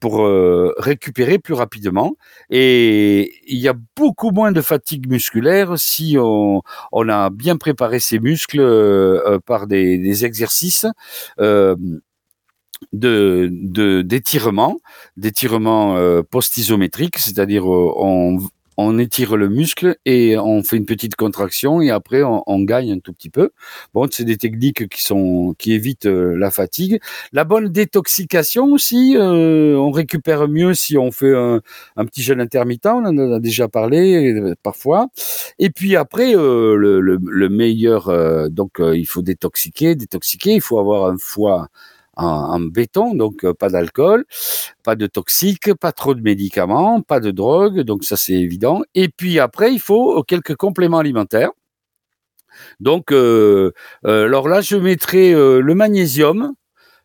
pour 0.00 0.26
récupérer 0.78 1.38
plus 1.38 1.54
rapidement. 1.54 2.16
Et 2.50 3.32
il 3.46 3.58
y 3.58 3.68
a 3.68 3.74
beaucoup 3.96 4.30
moins 4.32 4.52
de 4.52 4.60
fatigue 4.60 5.08
musculaire 5.08 5.78
si 5.78 6.16
on, 6.18 6.62
on 6.90 7.08
a 7.08 7.30
bien 7.30 7.56
préparé 7.56 8.00
ses 8.00 8.18
muscles 8.18 8.60
par 9.46 9.66
des, 9.66 9.98
des 9.98 10.24
exercices. 10.24 10.86
de 12.92 14.02
d'étirement, 14.02 14.78
d'étirement 15.16 15.96
euh, 15.96 16.22
post-isométrique, 16.22 17.18
c'est-à-dire 17.18 17.66
on, 17.66 18.38
on 18.76 18.98
étire 18.98 19.36
le 19.36 19.48
muscle 19.48 19.96
et 20.04 20.38
on 20.38 20.62
fait 20.62 20.76
une 20.76 20.86
petite 20.86 21.16
contraction 21.16 21.80
et 21.80 21.90
après 21.90 22.22
on, 22.22 22.62
gagne 22.62 22.92
un 22.92 22.98
tout 22.98 23.12
petit 23.12 23.30
peu. 23.30 23.50
Bon, 23.94 24.08
c'est 24.10 24.24
des 24.24 24.36
techniques 24.36 24.88
qui 24.88 25.02
sont 25.02 25.54
qui 25.58 25.72
évitent 25.72 26.06
euh, 26.06 26.36
la 26.36 26.50
fatigue. 26.50 27.00
La 27.32 27.44
bonne 27.44 27.68
détoxication 27.68 28.66
aussi, 28.72 29.16
euh, 29.16 29.76
on 29.76 29.90
récupère 29.90 30.48
mieux 30.48 30.74
si 30.74 30.96
on 30.96 31.10
fait 31.10 31.34
un, 31.34 31.60
un, 31.96 32.04
petit 32.04 32.22
jeûne 32.22 32.40
intermittent. 32.40 32.86
On 32.86 33.04
en 33.04 33.32
a 33.32 33.40
déjà 33.40 33.68
parlé 33.68 34.32
euh, 34.32 34.54
parfois. 34.62 35.08
Et 35.58 35.70
puis 35.70 35.96
après, 35.96 36.34
euh, 36.34 36.76
le, 36.76 37.00
le, 37.00 37.18
le, 37.22 37.48
meilleur, 37.48 38.08
euh, 38.08 38.48
donc 38.48 38.80
il 38.80 39.06
faut 39.06 39.22
détoxiquer, 39.22 39.94
détoxiquer. 39.94 40.54
Il 40.54 40.60
faut 40.60 40.78
avoir 40.78 41.10
un 41.10 41.16
foie 41.18 41.68
en, 42.16 42.60
béton, 42.60 43.14
donc 43.14 43.44
euh, 43.44 43.54
pas 43.54 43.68
d'alcool, 43.70 44.24
pas 44.84 44.96
de 44.96 45.06
toxiques, 45.06 45.74
pas 45.74 45.92
trop 45.92 46.14
de 46.14 46.20
médicaments, 46.22 47.00
pas 47.02 47.20
de 47.20 47.30
drogue, 47.30 47.80
donc 47.80 48.04
ça 48.04 48.16
c'est 48.16 48.34
évident. 48.34 48.82
Et 48.94 49.08
puis 49.08 49.38
après, 49.40 49.72
il 49.72 49.80
faut 49.80 50.22
quelques 50.24 50.56
compléments 50.56 50.98
alimentaires. 50.98 51.50
Donc, 52.80 53.12
euh, 53.12 53.72
euh, 54.06 54.26
alors 54.26 54.48
là, 54.48 54.60
je 54.60 54.76
mettrai 54.76 55.32
euh, 55.32 55.60
le 55.60 55.74
magnésium, 55.74 56.54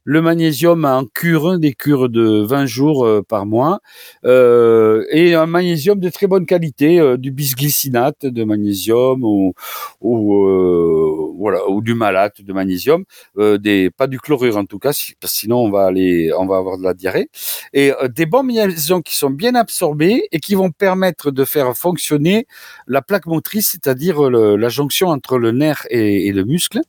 le 0.09 0.21
magnésium 0.21 0.85
en 0.85 1.03
cure, 1.03 1.59
des 1.59 1.73
cures 1.73 2.07
de 2.07 2.41
20 2.41 2.65
jours 2.65 3.05
euh, 3.05 3.21
par 3.27 3.45
mois, 3.45 3.81
euh, 4.23 5.05
et 5.11 5.33
un 5.35 5.47
magnésium 5.47 5.99
de 5.99 6.07
très 6.09 6.27
bonne 6.27 6.45
qualité, 6.45 6.97
euh, 6.97 7.17
du 7.17 7.29
bisglycinate 7.29 8.25
de 8.25 8.43
magnésium 8.45 9.21
ou, 9.25 9.53
ou 9.99 10.47
euh, 10.47 11.33
voilà 11.37 11.67
ou 11.69 11.81
du 11.81 11.93
malate 11.93 12.41
de 12.41 12.53
magnésium, 12.53 13.03
euh, 13.37 13.57
des 13.57 13.89
pas 13.89 14.07
du 14.07 14.17
chlorure 14.17 14.55
en 14.55 14.63
tout 14.63 14.79
cas, 14.79 14.93
sinon 15.25 15.57
on 15.57 15.69
va 15.69 15.83
aller, 15.87 16.31
on 16.39 16.45
va 16.45 16.55
avoir 16.55 16.77
de 16.77 16.83
la 16.83 16.93
diarrhée, 16.93 17.29
et 17.73 17.91
des 18.15 18.25
bons 18.25 18.43
magnésiums 18.43 19.03
qui 19.03 19.17
sont 19.17 19.29
bien 19.29 19.55
absorbés 19.55 20.29
et 20.31 20.39
qui 20.39 20.55
vont 20.55 20.71
permettre 20.71 21.31
de 21.31 21.43
faire 21.43 21.75
fonctionner 21.75 22.47
la 22.87 23.01
plaque 23.01 23.25
motrice, 23.25 23.71
c'est-à-dire 23.71 24.29
la 24.29 24.69
jonction 24.69 25.09
entre 25.09 25.37
le 25.37 25.51
nerf 25.51 25.85
et, 25.89 26.31
le 26.31 26.45
muscle, 26.45 26.79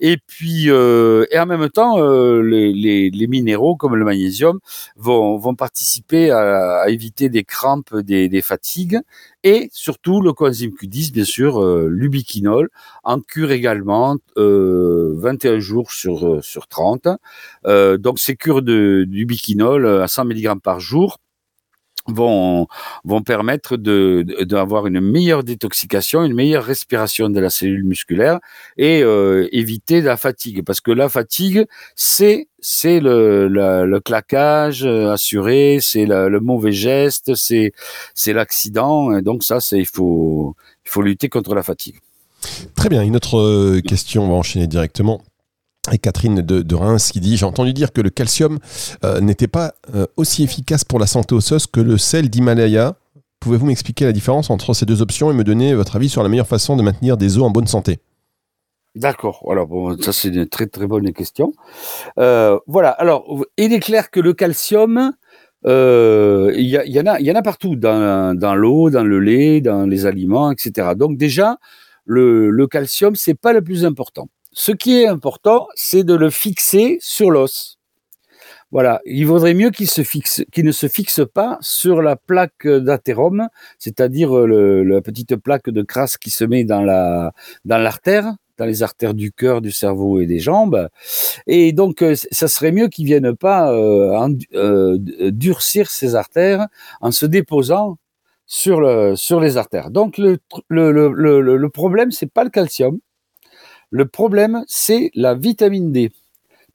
et 0.00 0.18
puis 0.18 0.66
et 0.66 1.38
en 1.38 1.46
même 1.46 1.70
temps 1.70 1.96
les, 2.58 3.26
minéraux 3.26 3.76
comme 3.76 3.96
le 3.96 4.04
magnésium 4.04 4.58
vont, 4.96 5.54
participer 5.54 6.30
à, 6.30 6.88
éviter 6.88 7.28
des 7.28 7.44
crampes, 7.44 7.94
des, 7.96 8.42
fatigues 8.42 8.98
et 9.44 9.68
surtout 9.72 10.20
le 10.20 10.32
coenzyme 10.32 10.70
Q10, 10.70 11.12
bien 11.12 11.24
sûr, 11.24 11.62
euh, 11.62 11.88
l'ubiquinol, 11.90 12.70
en 13.04 13.20
cure 13.20 13.50
également 13.50 14.16
euh, 14.36 15.14
21 15.16 15.58
jours 15.58 15.92
sur, 15.92 16.42
sur 16.44 16.66
30. 16.68 17.08
Euh, 17.66 17.98
donc 17.98 18.18
ces 18.18 18.36
cures 18.36 18.62
d'ubiquinol 18.62 19.86
à 19.86 20.08
100 20.08 20.26
mg 20.26 20.60
par 20.60 20.80
jour 20.80 21.18
vont, 22.08 22.66
vont 23.04 23.22
permettre 23.22 23.76
d'avoir 23.76 24.86
une 24.86 25.00
meilleure 25.00 25.44
détoxication, 25.44 26.24
une 26.24 26.34
meilleure 26.34 26.64
respiration 26.64 27.28
de 27.28 27.40
la 27.40 27.50
cellule 27.50 27.84
musculaire 27.84 28.40
et 28.76 29.02
euh, 29.02 29.48
éviter 29.52 30.00
la 30.00 30.16
fatigue. 30.16 30.64
Parce 30.64 30.80
que 30.80 30.90
la 30.90 31.08
fatigue, 31.08 31.66
c'est 31.94 32.48
c'est 32.60 32.98
le, 32.98 33.46
le, 33.46 33.86
le, 33.86 34.00
claquage 34.00 34.84
assuré, 34.84 35.78
c'est 35.80 36.06
le 36.06 36.40
mauvais 36.40 36.72
geste, 36.72 37.34
c'est 37.36 37.72
c'est 38.14 38.32
l'accident. 38.32 39.16
Et 39.16 39.22
donc 39.22 39.44
ça, 39.44 39.60
c'est 39.60 39.78
il 39.78 39.86
faut 39.86 40.56
il 40.84 40.90
faut 40.90 41.02
lutter 41.02 41.28
contre 41.28 41.54
la 41.54 41.62
fatigue. 41.62 42.00
Très 42.74 42.88
bien. 42.88 43.02
Une 43.02 43.16
autre 43.16 43.80
question, 43.80 44.24
on 44.24 44.28
va 44.28 44.34
enchaîner 44.34 44.66
directement 44.66 45.22
et 45.92 45.98
Catherine 45.98 46.42
de, 46.42 46.74
Reims 46.74 47.10
qui 47.12 47.20
dit 47.20 47.36
J'ai 47.36 47.46
entendu 47.46 47.72
dire 47.72 47.92
que 47.92 48.00
le 48.00 48.10
calcium 48.10 48.58
euh, 49.04 49.20
n'était 49.20 49.48
pas 49.48 49.74
euh, 49.94 50.06
aussi 50.16 50.42
efficace 50.42 50.84
pour 50.84 50.98
la 50.98 51.06
santé 51.06 51.34
osseuse 51.34 51.66
que 51.66 51.80
le 51.80 51.98
sel 51.98 52.30
d'Himalaya. 52.30 52.94
Pouvez-vous 53.40 53.66
m'expliquer 53.66 54.04
la 54.04 54.12
différence 54.12 54.50
entre 54.50 54.74
ces 54.74 54.84
deux 54.84 55.00
options 55.02 55.30
et 55.30 55.34
me 55.34 55.44
donner 55.44 55.74
votre 55.74 55.96
avis 55.96 56.08
sur 56.08 56.22
la 56.22 56.28
meilleure 56.28 56.46
façon 56.46 56.76
de 56.76 56.82
maintenir 56.82 57.16
des 57.16 57.38
os 57.38 57.44
en 57.44 57.50
bonne 57.50 57.66
santé? 57.66 57.98
D'accord, 58.94 59.46
alors 59.48 59.68
ça 60.00 60.12
c'est 60.12 60.28
une 60.28 60.48
très 60.48 60.66
très 60.66 60.86
bonne 60.88 61.12
question. 61.12 61.52
Euh, 62.18 62.58
voilà, 62.66 62.90
alors 62.90 63.44
il 63.56 63.72
est 63.72 63.80
clair 63.80 64.10
que 64.10 64.18
le 64.18 64.32
calcium, 64.32 65.12
il 65.64 66.66
y, 66.66 67.00
en 67.00 67.34
a, 67.36 67.42
partout, 67.42 67.76
dans, 67.76 68.36
dans 68.36 68.54
l'eau, 68.56 68.90
dans 68.90 69.04
le 69.04 69.20
lait, 69.20 69.60
dans 69.60 69.86
les 69.86 70.06
aliments, 70.06 70.50
etc. 70.50 70.94
Donc 70.96 71.16
déjà, 71.16 71.58
le, 72.06 72.50
le 72.50 72.66
calcium, 72.66 73.14
c'est 73.14 73.34
pas 73.34 73.52
le 73.52 73.62
plus 73.62 73.84
important. 73.84 74.28
Ce 74.60 74.72
qui 74.72 74.98
est 74.98 75.06
important, 75.06 75.68
c'est 75.76 76.02
de 76.02 76.14
le 76.14 76.30
fixer 76.30 76.98
sur 77.00 77.30
l'os. 77.30 77.78
Voilà, 78.72 79.00
il 79.06 79.24
vaudrait 79.24 79.54
mieux 79.54 79.70
qu'il 79.70 79.86
ne 79.86 80.72
se 80.72 80.88
fixe 80.88 81.20
pas 81.32 81.58
sur 81.60 82.02
la 82.02 82.16
plaque 82.16 82.66
d'athérome, 82.66 83.46
c'est-à-dire 83.78 84.32
la 84.36 85.00
petite 85.00 85.36
plaque 85.36 85.70
de 85.70 85.82
crasse 85.82 86.16
qui 86.16 86.30
se 86.30 86.42
met 86.44 86.64
dans 86.64 86.82
la 86.82 87.30
dans 87.64 87.78
l'artère, 87.78 88.34
dans 88.58 88.64
les 88.64 88.82
artères 88.82 89.14
du 89.14 89.30
cœur, 89.30 89.60
du 89.60 89.70
cerveau 89.70 90.18
et 90.20 90.26
des 90.26 90.40
jambes. 90.40 90.88
Et 91.46 91.72
donc, 91.72 92.04
ça 92.32 92.48
serait 92.48 92.72
mieux 92.72 92.88
qu'il 92.88 93.06
vienne 93.06 93.36
pas 93.36 93.72
euh, 93.72 94.28
euh, 94.54 94.98
durcir 95.30 95.88
ses 95.88 96.16
artères 96.16 96.66
en 97.00 97.12
se 97.12 97.26
déposant 97.26 97.96
sur 98.44 98.80
les 98.80 99.56
artères. 99.56 99.90
Donc, 99.92 100.18
le 100.18 100.38
le 100.68 100.90
le, 100.90 101.40
le, 101.40 101.56
le 101.56 101.68
problème, 101.70 102.10
c'est 102.10 102.32
pas 102.32 102.42
le 102.42 102.50
calcium. 102.50 102.98
Le 103.90 104.06
problème, 104.06 104.64
c'est 104.66 105.10
la 105.14 105.34
vitamine 105.34 105.92
D. 105.92 106.10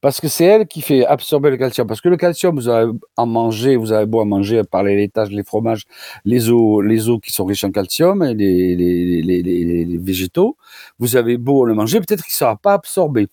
Parce 0.02 0.20
que 0.20 0.28
c'est 0.28 0.46
elle 0.46 0.68
qui 0.68 0.82
fait 0.82 1.06
absorber 1.06 1.50
le 1.50 1.58
calcium. 1.58 1.88
Parce 1.88 2.02
que 2.02 2.10
le 2.10 2.18
calcium, 2.18 2.56
vous 2.56 2.68
avez 2.70 2.92
en 3.18 3.26
manger, 3.26 3.78
vous 3.78 3.94
avez 3.94 4.06
beau 4.06 4.20
en 4.22 4.26
manger 4.26 4.64
par 4.64 4.84
les 4.84 4.98
laitages, 4.98 5.32
les 5.32 5.44
fromages, 5.44 5.86
les 6.26 6.50
os, 6.50 6.84
les 6.84 7.00
qui 7.22 7.32
sont 7.32 7.46
riches 7.46 7.64
en 7.64 7.72
calcium, 7.72 8.24
les, 8.24 8.76
les, 8.76 9.22
les, 9.24 9.42
les 9.86 9.98
végétaux, 9.98 10.58
vous 11.00 11.16
avez 11.16 11.38
beau 11.38 11.66
le 11.66 11.74
manger, 11.74 12.00
peut-être 12.02 12.24
qu'il 12.26 12.34
ne 12.34 12.38
sera 12.38 12.58
pas 12.58 12.74
absorbé. 12.74 13.28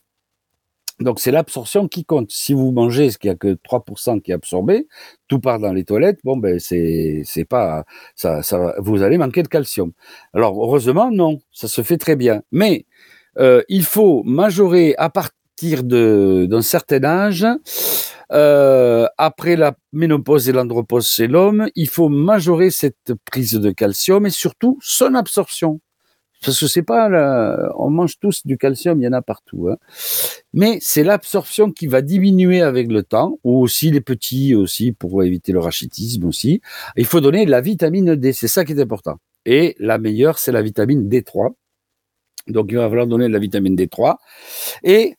Donc 1.00 1.18
c'est 1.18 1.30
l'absorption 1.30 1.88
qui 1.88 2.04
compte. 2.04 2.30
Si 2.30 2.52
vous 2.52 2.72
mangez 2.72 3.10
ce 3.10 3.18
qu'il 3.18 3.30
n'y 3.30 3.34
a 3.34 3.36
que 3.36 3.54
3% 3.54 4.20
qui 4.20 4.32
est 4.32 4.34
absorbé, 4.34 4.86
tout 5.28 5.40
part 5.40 5.58
dans 5.58 5.72
les 5.72 5.84
toilettes, 5.84 6.20
bon 6.24 6.36
ben 6.36 6.58
c'est 6.58 7.22
c'est 7.24 7.46
pas 7.46 7.84
ça, 8.14 8.42
ça 8.42 8.74
vous 8.78 9.02
allez 9.02 9.16
manquer 9.16 9.42
de 9.42 9.48
calcium. 9.48 9.92
Alors 10.34 10.62
heureusement 10.62 11.10
non, 11.10 11.40
ça 11.52 11.68
se 11.68 11.82
fait 11.82 11.96
très 11.96 12.16
bien. 12.16 12.42
Mais 12.52 12.84
euh, 13.38 13.62
il 13.68 13.84
faut 13.84 14.22
majorer 14.24 14.94
à 14.98 15.10
partir 15.10 15.84
d'un 15.84 16.62
certain 16.62 17.04
âge. 17.04 17.46
Euh, 18.32 19.06
après 19.18 19.56
la 19.56 19.74
ménopause 19.92 20.48
et 20.48 20.52
l'andropause 20.52 21.08
chez 21.08 21.26
l'homme, 21.26 21.68
il 21.74 21.88
faut 21.88 22.08
majorer 22.08 22.70
cette 22.70 23.12
prise 23.24 23.54
de 23.54 23.70
calcium 23.70 24.24
et 24.26 24.30
surtout 24.30 24.78
son 24.80 25.14
absorption. 25.14 25.80
Parce 26.42 26.58
que 26.58 26.66
c'est 26.68 26.82
pas, 26.82 27.08
la... 27.10 27.70
on 27.76 27.90
mange 27.90 28.18
tous 28.18 28.46
du 28.46 28.56
calcium, 28.56 29.00
il 29.00 29.04
y 29.04 29.08
en 29.08 29.12
a 29.12 29.20
partout. 29.20 29.68
Hein. 29.68 29.76
Mais 30.54 30.78
c'est 30.80 31.04
l'absorption 31.04 31.70
qui 31.70 31.86
va 31.86 32.00
diminuer 32.00 32.62
avec 32.62 32.90
le 32.90 33.02
temps, 33.02 33.38
ou 33.44 33.60
aussi 33.60 33.90
les 33.90 34.00
petits 34.00 34.54
aussi 34.54 34.92
pour 34.92 35.22
éviter 35.22 35.52
le 35.52 35.58
rachitisme 35.58 36.24
aussi. 36.24 36.62
Il 36.96 37.04
faut 37.04 37.20
donner 37.20 37.44
la 37.44 37.60
vitamine 37.60 38.14
D, 38.14 38.32
c'est 38.32 38.48
ça 38.48 38.64
qui 38.64 38.72
est 38.72 38.80
important. 38.80 39.18
Et 39.44 39.76
la 39.78 39.98
meilleure, 39.98 40.38
c'est 40.38 40.52
la 40.52 40.62
vitamine 40.62 41.08
D3 41.08 41.50
donc, 42.50 42.66
il 42.70 42.76
va 42.76 42.88
falloir 42.88 43.06
donner 43.06 43.28
de 43.28 43.32
la 43.32 43.38
vitamine 43.38 43.76
D3. 43.76 44.16
Et 44.82 45.16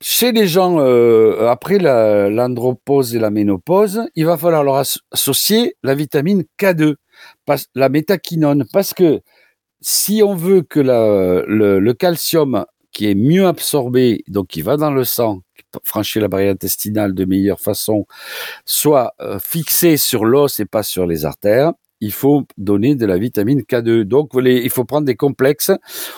chez 0.00 0.32
les 0.32 0.48
gens, 0.48 0.80
euh, 0.80 1.46
après 1.48 1.78
l'andropause 1.78 3.14
et 3.14 3.20
la 3.20 3.30
ménopause, 3.30 4.02
il 4.16 4.26
va 4.26 4.36
falloir 4.36 4.64
leur 4.64 4.82
associer 5.12 5.76
la 5.84 5.94
vitamine 5.94 6.44
K2, 6.58 6.96
la 7.74 7.88
métaquinone, 7.88 8.64
parce 8.72 8.94
que 8.94 9.20
si 9.80 10.22
on 10.24 10.34
veut 10.34 10.62
que 10.62 10.80
le, 10.80 11.92
calcium 11.92 12.64
qui 12.90 13.08
est 13.08 13.14
mieux 13.14 13.46
absorbé, 13.46 14.24
donc 14.28 14.48
qui 14.48 14.60
va 14.62 14.76
dans 14.76 14.90
le 14.90 15.04
sang, 15.04 15.42
qui 15.56 15.64
franchit 15.84 16.20
la 16.20 16.28
barrière 16.28 16.52
intestinale 16.52 17.14
de 17.14 17.24
meilleure 17.24 17.60
façon, 17.60 18.06
soit 18.64 19.14
euh, 19.20 19.38
fixé 19.38 19.96
sur 19.96 20.24
l'os 20.24 20.60
et 20.60 20.66
pas 20.66 20.82
sur 20.82 21.06
les 21.06 21.24
artères 21.24 21.72
il 22.02 22.12
faut 22.12 22.42
donner 22.58 22.96
de 22.96 23.06
la 23.06 23.16
vitamine 23.16 23.60
K2. 23.60 24.02
Donc, 24.02 24.30
il 24.34 24.70
faut 24.70 24.84
prendre 24.84 25.06
des 25.06 25.14
complexes 25.14 25.70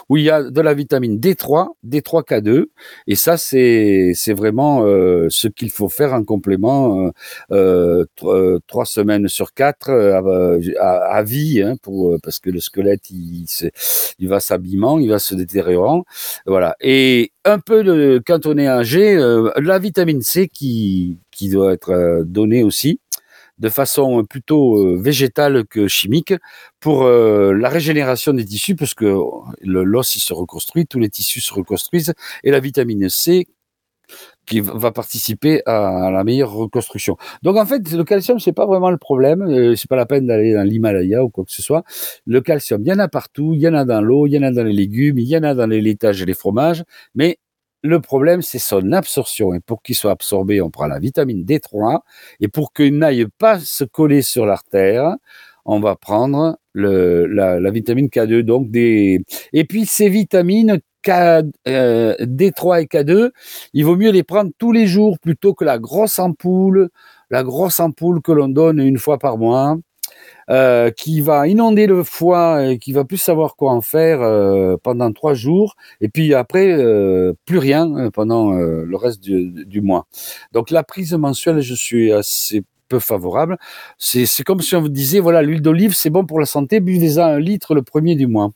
où 0.08 0.16
il 0.16 0.24
y 0.24 0.30
a 0.30 0.42
de 0.42 0.60
la 0.62 0.72
vitamine 0.72 1.20
D3, 1.20 1.68
D3K2. 1.86 2.64
Et 3.06 3.14
ça, 3.14 3.36
c'est, 3.36 4.14
vraiment 4.34 4.86
euh, 4.86 5.26
ce 5.28 5.46
qu'il 5.46 5.70
faut 5.70 5.90
faire 5.90 6.14
en 6.14 6.24
complément 6.24 7.10
euh, 7.52 8.06
euh, 8.22 8.58
trois 8.66 8.86
semaines 8.86 9.28
sur 9.28 9.52
quatre 9.52 9.90
à, 9.90 11.22
vie, 11.22 11.60
hein, 11.62 11.74
pour, 11.82 12.16
parce 12.22 12.38
que 12.38 12.48
le 12.48 12.60
squelette, 12.60 13.10
il, 13.10 13.44
il 14.18 14.28
va 14.28 14.40
s'abîmant, 14.40 14.98
il 14.98 15.10
va 15.10 15.18
se 15.18 15.34
détériorant. 15.34 16.04
Voilà. 16.46 16.76
Et 16.80 17.32
un 17.44 17.58
peu 17.58 17.84
de, 17.84 18.22
quand 18.26 18.46
on 18.46 18.56
est 18.56 18.68
âgé, 18.68 19.16
la 19.58 19.78
vitamine 19.78 20.22
C 20.22 20.48
qui, 20.48 21.18
qui 21.30 21.50
doit 21.50 21.74
être 21.74 22.22
donnée 22.24 22.62
aussi 22.62 23.00
de 23.58 23.68
façon 23.68 24.24
plutôt 24.24 24.78
euh, 24.78 24.96
végétale 25.00 25.64
que 25.66 25.86
chimique 25.88 26.34
pour 26.80 27.04
euh, 27.04 27.52
la 27.52 27.68
régénération 27.68 28.32
des 28.32 28.44
tissus 28.44 28.74
parce 28.74 28.94
que 28.94 29.16
l'os 29.62 30.08
se 30.08 30.32
reconstruit, 30.34 30.86
tous 30.86 30.98
les 30.98 31.08
tissus 31.08 31.40
se 31.40 31.54
reconstruisent 31.54 32.14
et 32.42 32.50
la 32.50 32.60
vitamine 32.60 33.08
C 33.08 33.46
qui 34.46 34.60
va 34.60 34.92
participer 34.92 35.62
à, 35.64 36.10
la 36.10 36.24
meilleure 36.24 36.52
reconstruction. 36.52 37.16
Donc 37.42 37.56
en 37.56 37.64
fait, 37.64 37.90
le 37.92 38.04
calcium 38.04 38.38
c'est 38.38 38.52
pas 38.52 38.66
vraiment 38.66 38.90
le 38.90 38.98
problème, 38.98 39.42
euh, 39.42 39.74
c'est 39.76 39.88
pas 39.88 39.96
la 39.96 40.06
peine 40.06 40.26
d'aller 40.26 40.52
dans 40.52 40.62
l'Himalaya 40.62 41.24
ou 41.24 41.30
quoi 41.30 41.44
que 41.44 41.52
ce 41.52 41.62
soit. 41.62 41.84
Le 42.26 42.40
calcium, 42.40 42.82
il 42.82 42.88
y 42.88 42.92
en 42.92 42.98
a 42.98 43.08
partout, 43.08 43.54
il 43.54 43.60
y 43.60 43.68
en 43.68 43.74
a 43.74 43.84
dans 43.84 44.02
l'eau, 44.02 44.26
il 44.26 44.32
y 44.32 44.38
en 44.38 44.42
a 44.42 44.50
dans 44.50 44.64
les 44.64 44.72
légumes, 44.72 45.18
il 45.18 45.28
y 45.28 45.36
en 45.36 45.42
a 45.42 45.54
dans 45.54 45.66
les 45.66 45.80
laitages 45.80 46.20
et 46.20 46.26
les 46.26 46.34
fromages, 46.34 46.84
mais 47.14 47.38
le 47.84 48.00
problème, 48.00 48.40
c'est 48.40 48.58
son 48.58 48.92
absorption. 48.92 49.52
Et 49.52 49.60
pour 49.60 49.82
qu'il 49.82 49.94
soit 49.94 50.10
absorbé, 50.10 50.62
on 50.62 50.70
prend 50.70 50.86
la 50.86 50.98
vitamine 50.98 51.44
D3. 51.44 52.00
Et 52.40 52.48
pour 52.48 52.72
qu'il 52.72 52.96
n'aille 52.96 53.26
pas 53.38 53.60
se 53.60 53.84
coller 53.84 54.22
sur 54.22 54.46
l'artère, 54.46 55.16
on 55.66 55.80
va 55.80 55.94
prendre 55.94 56.56
la, 56.74 57.70
vitamine 57.70 58.08
K2. 58.08 58.40
Donc 58.40 58.70
des... 58.70 59.20
Et 59.52 59.64
puis 59.64 59.84
ces 59.84 60.08
vitamines 60.08 60.80
K, 61.02 61.10
euh, 61.68 62.14
D3 62.20 62.82
et 62.82 62.86
K2, 62.86 63.30
il 63.74 63.84
vaut 63.84 63.96
mieux 63.96 64.10
les 64.10 64.22
prendre 64.22 64.50
tous 64.56 64.72
les 64.72 64.86
jours 64.86 65.18
plutôt 65.18 65.52
que 65.52 65.66
la 65.66 65.78
grosse 65.78 66.18
ampoule, 66.18 66.88
la 67.28 67.44
grosse 67.44 67.80
ampoule 67.80 68.22
que 68.22 68.32
l'on 68.32 68.48
donne 68.48 68.78
une 68.78 68.98
fois 68.98 69.18
par 69.18 69.36
mois. 69.36 69.76
Euh, 70.50 70.90
qui 70.90 71.22
va 71.22 71.48
inonder 71.48 71.86
le 71.86 72.04
foie 72.04 72.66
et 72.66 72.78
qui 72.78 72.92
va 72.92 73.04
plus 73.04 73.16
savoir 73.16 73.56
quoi 73.56 73.72
en 73.72 73.80
faire 73.80 74.20
euh, 74.20 74.76
pendant 74.82 75.10
trois 75.10 75.32
jours, 75.32 75.74
et 76.02 76.08
puis 76.10 76.34
après 76.34 76.70
euh, 76.70 77.32
plus 77.46 77.56
rien 77.56 78.10
pendant 78.10 78.52
le 78.52 78.96
reste 78.96 79.22
du, 79.22 79.64
du, 79.64 79.80
mois. 79.80 80.06
Donc 80.52 80.70
la 80.70 80.82
prise 80.82 81.14
mensuelle, 81.14 81.60
je 81.60 81.74
suis 81.74 82.12
assez 82.12 82.62
peu 82.88 82.98
favorable. 82.98 83.56
C'est 83.98 84.26
comme 84.44 84.60
si 84.60 84.76
on 84.76 84.82
vous 84.82 84.88
disait 84.90 85.20
voilà 85.20 85.42
l'huile 85.42 85.62
d'olive 85.62 85.94
c'est 85.94 86.10
bon 86.10 86.26
pour 86.26 86.40
la 86.40 86.46
santé, 86.46 86.80
buvez-en 86.80 87.22
un 87.24 87.40
litre 87.40 87.74
le 87.74 87.82
premier 87.82 88.14
du 88.14 88.26
mois 88.26 88.50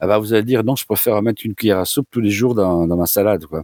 ah 0.00 0.06
bah, 0.06 0.18
vous 0.18 0.32
allez 0.32 0.42
dire 0.44 0.64
non, 0.64 0.76
je 0.76 0.84
préfère 0.84 1.20
mettre 1.22 1.42
une 1.44 1.54
cuillère 1.54 1.78
à 1.78 1.84
soupe 1.84 2.06
tous 2.10 2.20
les 2.20 2.30
jours 2.30 2.54
dans, 2.54 2.86
dans 2.86 2.96
ma 2.96 3.06
salade. 3.06 3.44
Quoi. 3.46 3.62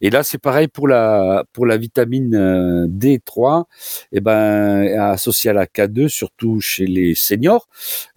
Et 0.00 0.10
là, 0.10 0.22
c'est 0.22 0.38
pareil 0.38 0.68
pour 0.68 0.86
la 0.86 1.44
pour 1.52 1.66
la 1.66 1.76
vitamine 1.76 2.34
euh, 2.34 2.86
D3, 2.86 3.62
et 4.12 4.18
eh 4.18 4.20
ben 4.20 5.00
associée 5.00 5.50
à 5.50 5.54
la 5.54 5.66
K2, 5.66 6.08
surtout 6.08 6.60
chez 6.60 6.86
les 6.86 7.14
seniors, 7.14 7.68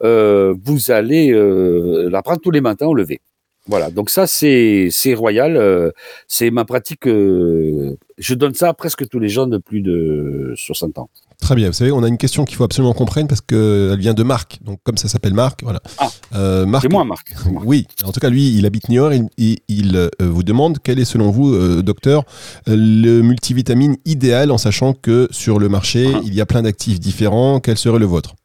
euh, 0.04 0.54
vous 0.64 0.92
allez 0.92 1.32
euh, 1.32 2.10
la 2.10 2.22
prendre 2.22 2.42
tous 2.42 2.52
les 2.52 2.62
matins 2.62 2.88
au 2.88 2.94
lever. 2.94 3.22
Voilà, 3.68 3.92
donc 3.92 4.10
ça 4.10 4.26
c'est 4.26 4.90
c'est 4.92 5.14
royal, 5.14 5.56
euh, 5.56 5.92
c'est 6.28 6.50
ma 6.50 6.66
pratique. 6.66 7.08
Euh, 7.08 7.96
je 8.18 8.34
donne 8.34 8.56
ça 8.56 8.70
à 8.70 8.74
presque 8.74 9.08
tous 9.08 9.20
les 9.20 9.30
gens 9.30 9.46
de 9.48 9.60
plus 9.60 9.82
de 9.82 10.54
60 10.58 10.98
ans. 10.98 11.10
Très 11.42 11.56
bien. 11.56 11.68
Vous 11.68 11.74
savez, 11.74 11.92
on 11.92 12.04
a 12.04 12.08
une 12.08 12.18
question 12.18 12.46
qu'il 12.46 12.56
faut 12.56 12.64
absolument 12.64 12.94
comprendre 12.94 13.28
parce 13.28 13.42
qu'elle 13.42 14.00
vient 14.00 14.14
de 14.14 14.24
Marc. 14.24 14.60
Donc, 14.62 14.80
comme 14.84 14.98
ça 14.98 15.10
s'appelle 15.10 15.34
Marc, 15.34 15.64
voilà. 15.64 15.82
Ah, 15.98 16.10
euh, 16.36 16.66
Marc, 16.66 16.84
c'est 16.84 16.92
moi, 16.92 17.04
Marc. 17.04 17.34
Oui. 17.66 17.88
En 18.06 18.12
tout 18.12 18.20
cas, 18.20 18.30
lui, 18.30 18.56
il 18.56 18.66
habite 18.66 18.88
Niort. 18.88 19.12
Il, 19.38 19.58
il, 19.68 20.10
vous 20.20 20.44
demande 20.44 20.78
quel 20.82 21.00
est, 21.00 21.06
selon 21.06 21.32
vous, 21.32 21.82
docteur, 21.82 22.24
le 22.68 23.22
multivitamine 23.22 23.98
idéal 24.06 24.52
en 24.52 24.58
sachant 24.58 24.94
que 24.94 25.28
sur 25.32 25.60
le 25.60 25.68
marché, 25.68 26.12
ah. 26.14 26.22
il 26.24 26.34
y 26.34 26.42
a 26.42 26.46
plein 26.46 26.62
d'actifs 26.62 27.00
différents. 27.00 27.60
Quel 27.60 27.78
serait 27.78 28.00
le 28.00 28.06
vôtre? 28.06 28.36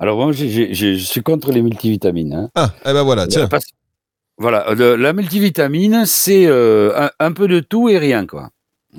Alors, 0.00 0.16
moi, 0.16 0.32
je 0.32 0.96
suis 0.96 1.22
contre 1.22 1.52
les 1.52 1.62
multivitamines. 1.62 2.32
Hein. 2.32 2.48
Ah, 2.54 2.72
eh 2.86 2.92
ben 2.92 3.02
voilà, 3.02 3.26
tiens. 3.26 3.48
Voilà, 4.40 4.74
la 4.74 5.12
multivitamine, 5.12 6.06
c'est 6.06 6.46
euh, 6.46 7.10
un, 7.18 7.32
peu 7.32 7.46
de 7.46 7.60
tout 7.60 7.90
et 7.90 7.98
rien, 7.98 8.26
quoi. 8.26 8.48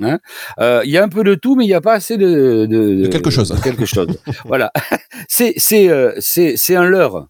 Hein. 0.00 0.18
Euh, 0.58 0.82
il 0.84 0.90
y 0.90 0.98
a 0.98 1.04
un 1.04 1.08
peu 1.08 1.24
de 1.24 1.34
tout, 1.34 1.54
mais 1.54 1.64
il 1.64 1.68
n'y 1.68 1.74
a 1.74 1.80
pas 1.80 1.94
assez 1.94 2.16
de, 2.16 2.66
de, 2.66 3.06
quelque 3.08 3.30
chose. 3.30 3.54
quelque 3.62 3.84
chose. 3.84 4.08
voilà, 4.44 4.72
c'est 5.28 5.54
c'est 5.56 5.88
euh, 5.88 6.12
c'est 6.18 6.56
c'est 6.56 6.76
un 6.76 6.84
leurre. 6.84 7.28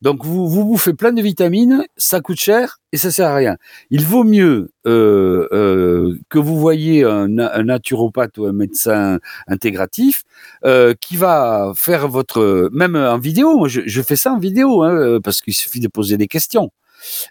Donc 0.00 0.24
vous 0.24 0.48
vous 0.48 0.64
bouffez 0.64 0.94
plein 0.94 1.12
de 1.12 1.20
vitamines, 1.20 1.84
ça 1.96 2.20
coûte 2.20 2.38
cher 2.38 2.78
et 2.92 2.96
ça 2.96 3.10
sert 3.10 3.28
à 3.28 3.34
rien. 3.34 3.56
Il 3.90 4.04
vaut 4.04 4.22
mieux 4.22 4.70
que 4.84 6.38
vous 6.38 6.58
voyez 6.58 7.02
un, 7.02 7.36
un, 7.36 7.62
naturopathe 7.64 8.38
ou 8.38 8.46
un 8.46 8.52
médecin 8.52 9.18
intégratif 9.48 10.22
qui 11.00 11.16
va 11.16 11.72
faire 11.74 12.06
votre 12.06 12.70
même 12.72 12.94
en 12.94 13.18
vidéo. 13.18 13.66
Je, 13.66 13.80
je 13.86 14.02
fais 14.02 14.14
ça 14.14 14.32
en 14.32 14.38
vidéo 14.38 14.84
hein, 14.84 15.18
parce 15.22 15.40
qu'il 15.40 15.54
suffit 15.54 15.80
de 15.80 15.88
poser 15.88 16.16
des 16.16 16.28
questions 16.28 16.70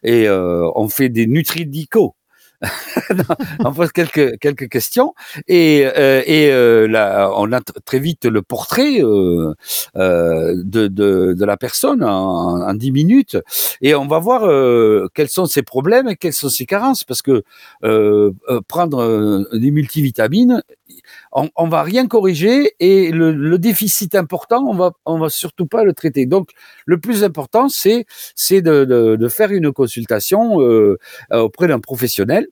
et 0.04 0.28
euh, 0.28 0.70
on 0.76 0.90
fait 0.90 1.10
des 1.10 1.28
nutridicaux. 1.28 2.16
on 3.60 3.72
pose 3.72 3.92
quelques 3.92 4.40
quelques 4.40 4.68
questions 4.68 5.14
et 5.48 5.86
euh, 5.86 6.24
et 6.26 6.52
euh, 6.52 6.88
là, 6.88 7.30
on 7.36 7.52
a 7.52 7.62
très 7.62 8.00
vite 8.00 8.26
le 8.26 8.42
portrait 8.42 9.00
euh, 9.04 9.54
de, 9.94 10.88
de, 10.88 11.46
la 11.46 11.56
personne 11.56 12.04
en, 12.04 12.62
en 12.68 12.74
10 12.74 12.92
minutes 12.92 13.38
et 13.82 13.94
on 13.94 14.08
va 14.08 14.18
voir 14.18 14.42
quels 15.14 15.30
sont 15.30 15.46
ses 15.46 15.62
problèmes 15.62 16.08
et 16.08 16.16
quelles 16.16 16.34
sont 16.34 16.50
ses 16.50 16.66
carences 16.66 17.04
parce 17.04 17.22
que 17.22 17.44
prendre 18.68 19.48
des 19.54 19.72
multivitamines 19.72 20.64
on, 21.32 21.50
on 21.56 21.68
va 21.68 21.84
rien 21.84 22.08
corriger 22.08 22.74
et 22.80 23.12
le, 23.12 23.58
déficit 23.58 24.16
important, 24.16 24.64
on 24.68 24.76
va, 24.76 24.92
on 25.06 25.18
va 25.18 25.30
surtout 25.30 25.66
pas 25.66 25.84
le 25.84 25.94
traiter. 25.94 26.26
Donc, 26.26 26.52
le 26.86 27.00
plus 27.00 27.24
important, 27.24 27.70
c'est, 27.70 28.06
c'est 28.36 28.62
de, 28.62 28.86
de, 28.86 29.28
faire 29.28 29.52
une 29.52 29.72
consultation 29.72 30.62
euh, 30.62 30.98
auprès 31.32 31.68
d'un 31.68 31.80
professionnel 31.80 32.48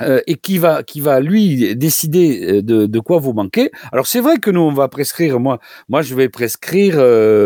euh, 0.00 0.20
et 0.26 0.36
qui 0.36 0.58
va 0.58 0.82
qui 0.82 1.00
va 1.00 1.20
lui 1.20 1.76
décider 1.76 2.58
euh, 2.58 2.62
de, 2.62 2.86
de 2.86 3.00
quoi 3.00 3.18
vous 3.18 3.34
manquez. 3.34 3.70
Alors 3.92 4.06
c'est 4.06 4.20
vrai 4.20 4.38
que 4.38 4.50
nous 4.50 4.60
on 4.60 4.72
va 4.72 4.88
prescrire 4.88 5.38
moi 5.38 5.58
moi 5.88 6.00
je 6.02 6.14
vais 6.14 6.28
prescrire 6.30 6.94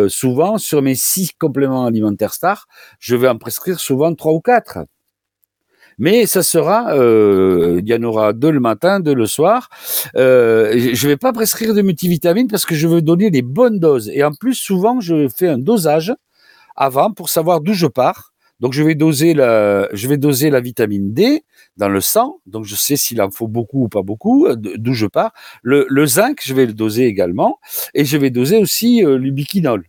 souvent 0.09 0.57
sur 0.59 0.81
mes 0.81 0.95
six 0.95 1.33
compléments 1.39 1.87
alimentaires 1.87 2.35
stars, 2.35 2.67
je 3.01 3.17
vais 3.17 3.29
en 3.29 3.37
prescrire 3.37 3.81
souvent 3.81 4.15
trois 4.15 4.33
ou 4.33 4.41
quatre 4.41 4.79
mais 5.99 6.27
ça 6.27 6.43
sera, 6.43 6.95
euh, 6.95 7.81
il 7.83 7.89
y 7.89 7.95
en 7.95 8.03
aura 8.03 8.33
deux 8.33 8.51
le 8.51 8.61
matin, 8.61 9.01
deux 9.01 9.15
le 9.15 9.27
soir. 9.27 9.69
Euh, 10.17 10.93
je 10.93 11.09
vais 11.09 11.17
pas 11.17 11.33
prescrire 11.33 11.75
de 11.75 11.83
multivitamines 11.83 12.49
parce 12.49 12.67
que 12.67 12.75
je 12.75 12.87
veux 12.87 13.03
donner 13.03 13.31
les 13.31 13.43
bonnes 13.43 13.79
doses. 13.79 14.11
Et 14.13 14.23
en 14.23 14.33
plus, 14.33 14.55
souvent, 14.55 15.01
je 15.01 15.29
fais 15.29 15.49
un 15.49 15.59
dosage 15.59 16.15
avant 16.77 17.13
pour 17.13 17.29
savoir 17.29 17.61
d'où 17.61 17.73
je 17.73 17.87
pars. 17.87 18.33
Donc 18.61 18.73
je 18.73 18.83
vais 18.83 18.95
doser 18.95 19.35
la, 19.35 19.89
je 19.93 20.09
vais 20.09 20.17
doser 20.17 20.49
la 20.49 20.61
vitamine 20.61 21.13
D 21.13 21.45
dans 21.77 21.89
le 21.89 22.01
sang. 22.01 22.41
Donc 22.47 22.65
je 22.65 22.75
sais 22.75 22.97
s'il 22.97 23.21
en 23.21 23.31
faut 23.31 23.49
beaucoup 23.49 23.85
ou 23.85 23.89
pas 23.89 24.03
beaucoup, 24.03 24.47
euh, 24.47 24.57
d'où 24.57 24.95
je 24.95 25.07
pars. 25.07 25.33
Le, 25.63 25.87
le, 25.89 26.07
zinc, 26.07 26.41
je 26.43 26.55
vais 26.55 26.67
le 26.67 26.73
doser 26.73 27.05
également, 27.05 27.59
et 27.95 28.05
je 28.05 28.17
vais 28.17 28.31
doser 28.31 28.57
aussi 28.57 29.05
euh, 29.05 29.19
l'ubiquinol. 29.19 29.85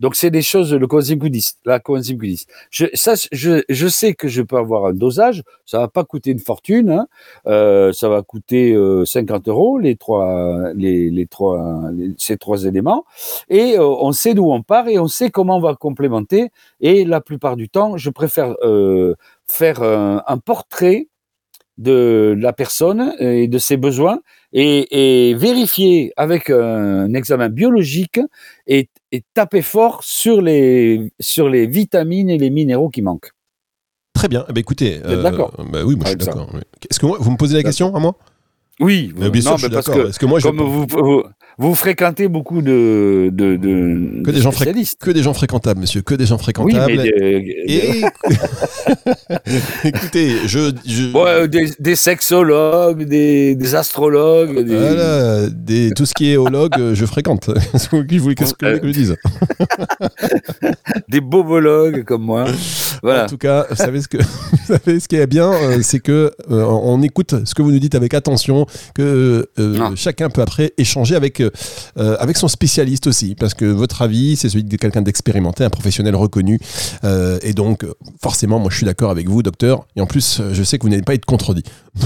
Donc 0.00 0.16
c'est 0.16 0.30
des 0.30 0.42
choses, 0.42 0.72
le 0.74 0.86
coenzyme 0.86 1.18
Q10, 1.18 1.56
la 1.66 1.78
coenzyme 1.78 2.18
Q10. 2.18 2.46
Je, 2.70 2.86
ça, 2.94 3.14
je, 3.32 3.62
je 3.68 3.86
sais 3.86 4.14
que 4.14 4.28
je 4.28 4.42
peux 4.42 4.56
avoir 4.56 4.86
un 4.86 4.92
dosage, 4.92 5.42
ça 5.66 5.78
va 5.78 5.88
pas 5.88 6.04
coûter 6.04 6.30
une 6.30 6.38
fortune, 6.40 6.90
hein. 6.90 7.06
euh, 7.46 7.92
ça 7.92 8.08
va 8.08 8.22
coûter 8.22 8.72
euh, 8.72 9.04
50 9.04 9.48
euros 9.48 9.78
les 9.78 9.96
trois, 9.96 10.72
les, 10.74 11.10
les 11.10 11.26
trois, 11.26 11.82
ces 12.16 12.38
trois 12.38 12.64
éléments, 12.64 13.04
et 13.48 13.78
euh, 13.78 13.86
on 13.86 14.12
sait 14.12 14.34
d'où 14.34 14.50
on 14.50 14.62
part 14.62 14.88
et 14.88 14.98
on 14.98 15.06
sait 15.08 15.30
comment 15.30 15.58
on 15.58 15.60
va 15.60 15.74
complémenter. 15.74 16.50
Et 16.80 17.04
la 17.04 17.20
plupart 17.20 17.56
du 17.56 17.68
temps, 17.68 17.96
je 17.98 18.08
préfère 18.10 18.54
euh, 18.62 19.14
faire 19.46 19.82
un, 19.82 20.22
un 20.26 20.38
portrait 20.38 21.08
de 21.78 22.34
la 22.38 22.52
personne 22.52 23.14
et 23.20 23.48
de 23.48 23.58
ses 23.58 23.76
besoins 23.76 24.20
et, 24.52 25.34
vérifier 25.34 26.12
avec 26.16 26.50
un 26.50 27.12
examen 27.14 27.48
biologique 27.48 28.20
et, 28.66 28.88
taper 29.34 29.62
fort 29.62 30.02
sur 30.04 30.40
les, 30.40 31.12
sur 31.18 31.48
les 31.48 31.66
vitamines 31.66 32.30
et 32.30 32.38
les 32.38 32.50
minéraux 32.50 32.90
qui 32.90 33.02
manquent. 33.02 33.32
Très 34.14 34.28
bien. 34.28 34.44
Eh 34.48 34.52
ben, 34.52 34.60
écoutez, 34.60 35.00
euh, 35.04 35.22
d'accord. 35.22 35.52
Bah 35.72 35.80
oui, 35.84 35.96
moi 35.96 36.04
je 36.04 36.10
suis 36.10 36.16
d'accord. 36.16 36.50
Est-ce 36.88 37.00
que 37.00 37.06
vous 37.06 37.30
me 37.30 37.36
posez 37.36 37.56
la 37.56 37.62
question 37.62 37.94
à 37.94 38.00
moi? 38.00 38.16
Oui, 38.78 39.12
bien 39.14 39.40
sûr, 39.42 39.56
je 39.56 39.66
suis 39.66 39.74
d'accord. 39.74 40.08
Est-ce 40.08 40.18
que 40.18 40.26
moi, 40.26 40.40
comme 40.40 40.58
vous, 40.58 40.86
vous 40.88 41.22
fréquentez 41.74 42.28
beaucoup 42.28 42.62
de, 42.62 43.30
de, 43.32 43.56
de 43.56 44.22
Que 44.24 44.30
des, 44.30 44.40
gens 44.40 44.50
spécialistes. 44.52 45.00
que 45.00 45.10
des 45.10 45.22
gens 45.22 45.34
fréquentables, 45.34 45.80
monsieur, 45.80 46.00
que 46.02 46.14
des 46.14 46.26
gens 46.26 46.36
Oui, 46.36 46.42
fréquentables. 46.42 46.92
mais 46.96 47.02
des, 47.02 47.54
Et 47.66 48.04
écoutez, 49.84 50.32
je, 50.46 50.72
je 50.86 51.12
ouais, 51.12 51.48
des, 51.48 51.70
des 51.78 51.96
sexologues, 51.96 53.04
des, 53.04 53.54
des 53.54 53.74
astrologues, 53.74 54.64
des... 54.64 54.76
voilà, 54.76 55.48
des, 55.50 55.90
tout 55.92 56.06
ce 56.06 56.14
qui 56.14 56.32
est 56.32 56.36
hologue, 56.36 56.72
euh, 56.78 56.94
je 56.94 57.04
fréquente. 57.06 57.50
Voulait 57.92 58.34
qu'est-ce 58.34 58.54
que 58.54 58.66
vous 58.66 58.78
voulez 58.78 58.80
que 58.80 58.88
je 58.88 58.92
dise 58.92 59.16
des 61.08 61.20
bobologues 61.20 62.04
comme 62.04 62.22
moi. 62.22 62.44
Voilà. 63.02 63.24
En 63.24 63.28
tout 63.28 63.38
cas, 63.38 63.66
vous 63.70 63.76
savez 63.76 64.00
ce 64.00 64.08
que 64.08 64.18
vous 64.18 64.58
savez 64.66 65.00
ce 65.00 65.08
qui 65.08 65.16
est 65.16 65.26
bien, 65.26 65.50
euh, 65.52 65.78
c'est 65.82 66.00
que 66.00 66.32
euh, 66.50 66.64
on 66.64 67.02
écoute 67.02 67.34
ce 67.44 67.54
que 67.54 67.62
vous 67.62 67.72
nous 67.72 67.78
dites 67.78 67.94
avec 67.94 68.14
attention, 68.14 68.66
que 68.94 69.48
euh, 69.58 69.90
chacun 69.96 70.28
peut 70.30 70.42
après 70.42 70.72
échanger 70.78 71.14
avec 71.16 71.42
euh, 71.98 72.16
avec 72.18 72.36
son 72.36 72.48
spécialiste 72.48 73.06
aussi, 73.06 73.34
parce 73.34 73.54
que 73.54 73.64
votre 73.64 74.02
avis, 74.02 74.36
c'est 74.36 74.48
celui 74.48 74.64
de 74.64 74.76
quelqu'un 74.76 75.02
d'expérimenté, 75.02 75.64
un 75.64 75.70
professionnel 75.70 76.16
reconnu, 76.16 76.58
Euh, 77.04 77.38
et 77.42 77.52
donc 77.54 77.86
forcément, 78.22 78.58
moi, 78.58 78.68
je 78.70 78.76
suis 78.76 78.86
d'accord 78.86 79.10
avec 79.10 79.28
vous, 79.28 79.42
docteur. 79.42 79.86
Et 79.96 80.00
en 80.00 80.06
plus, 80.06 80.42
je 80.52 80.62
sais 80.62 80.78
que 80.78 80.82
vous 80.82 80.88
n'allez 80.90 81.02
pas 81.02 81.14
être 81.14 81.24
contredit. 81.24 81.64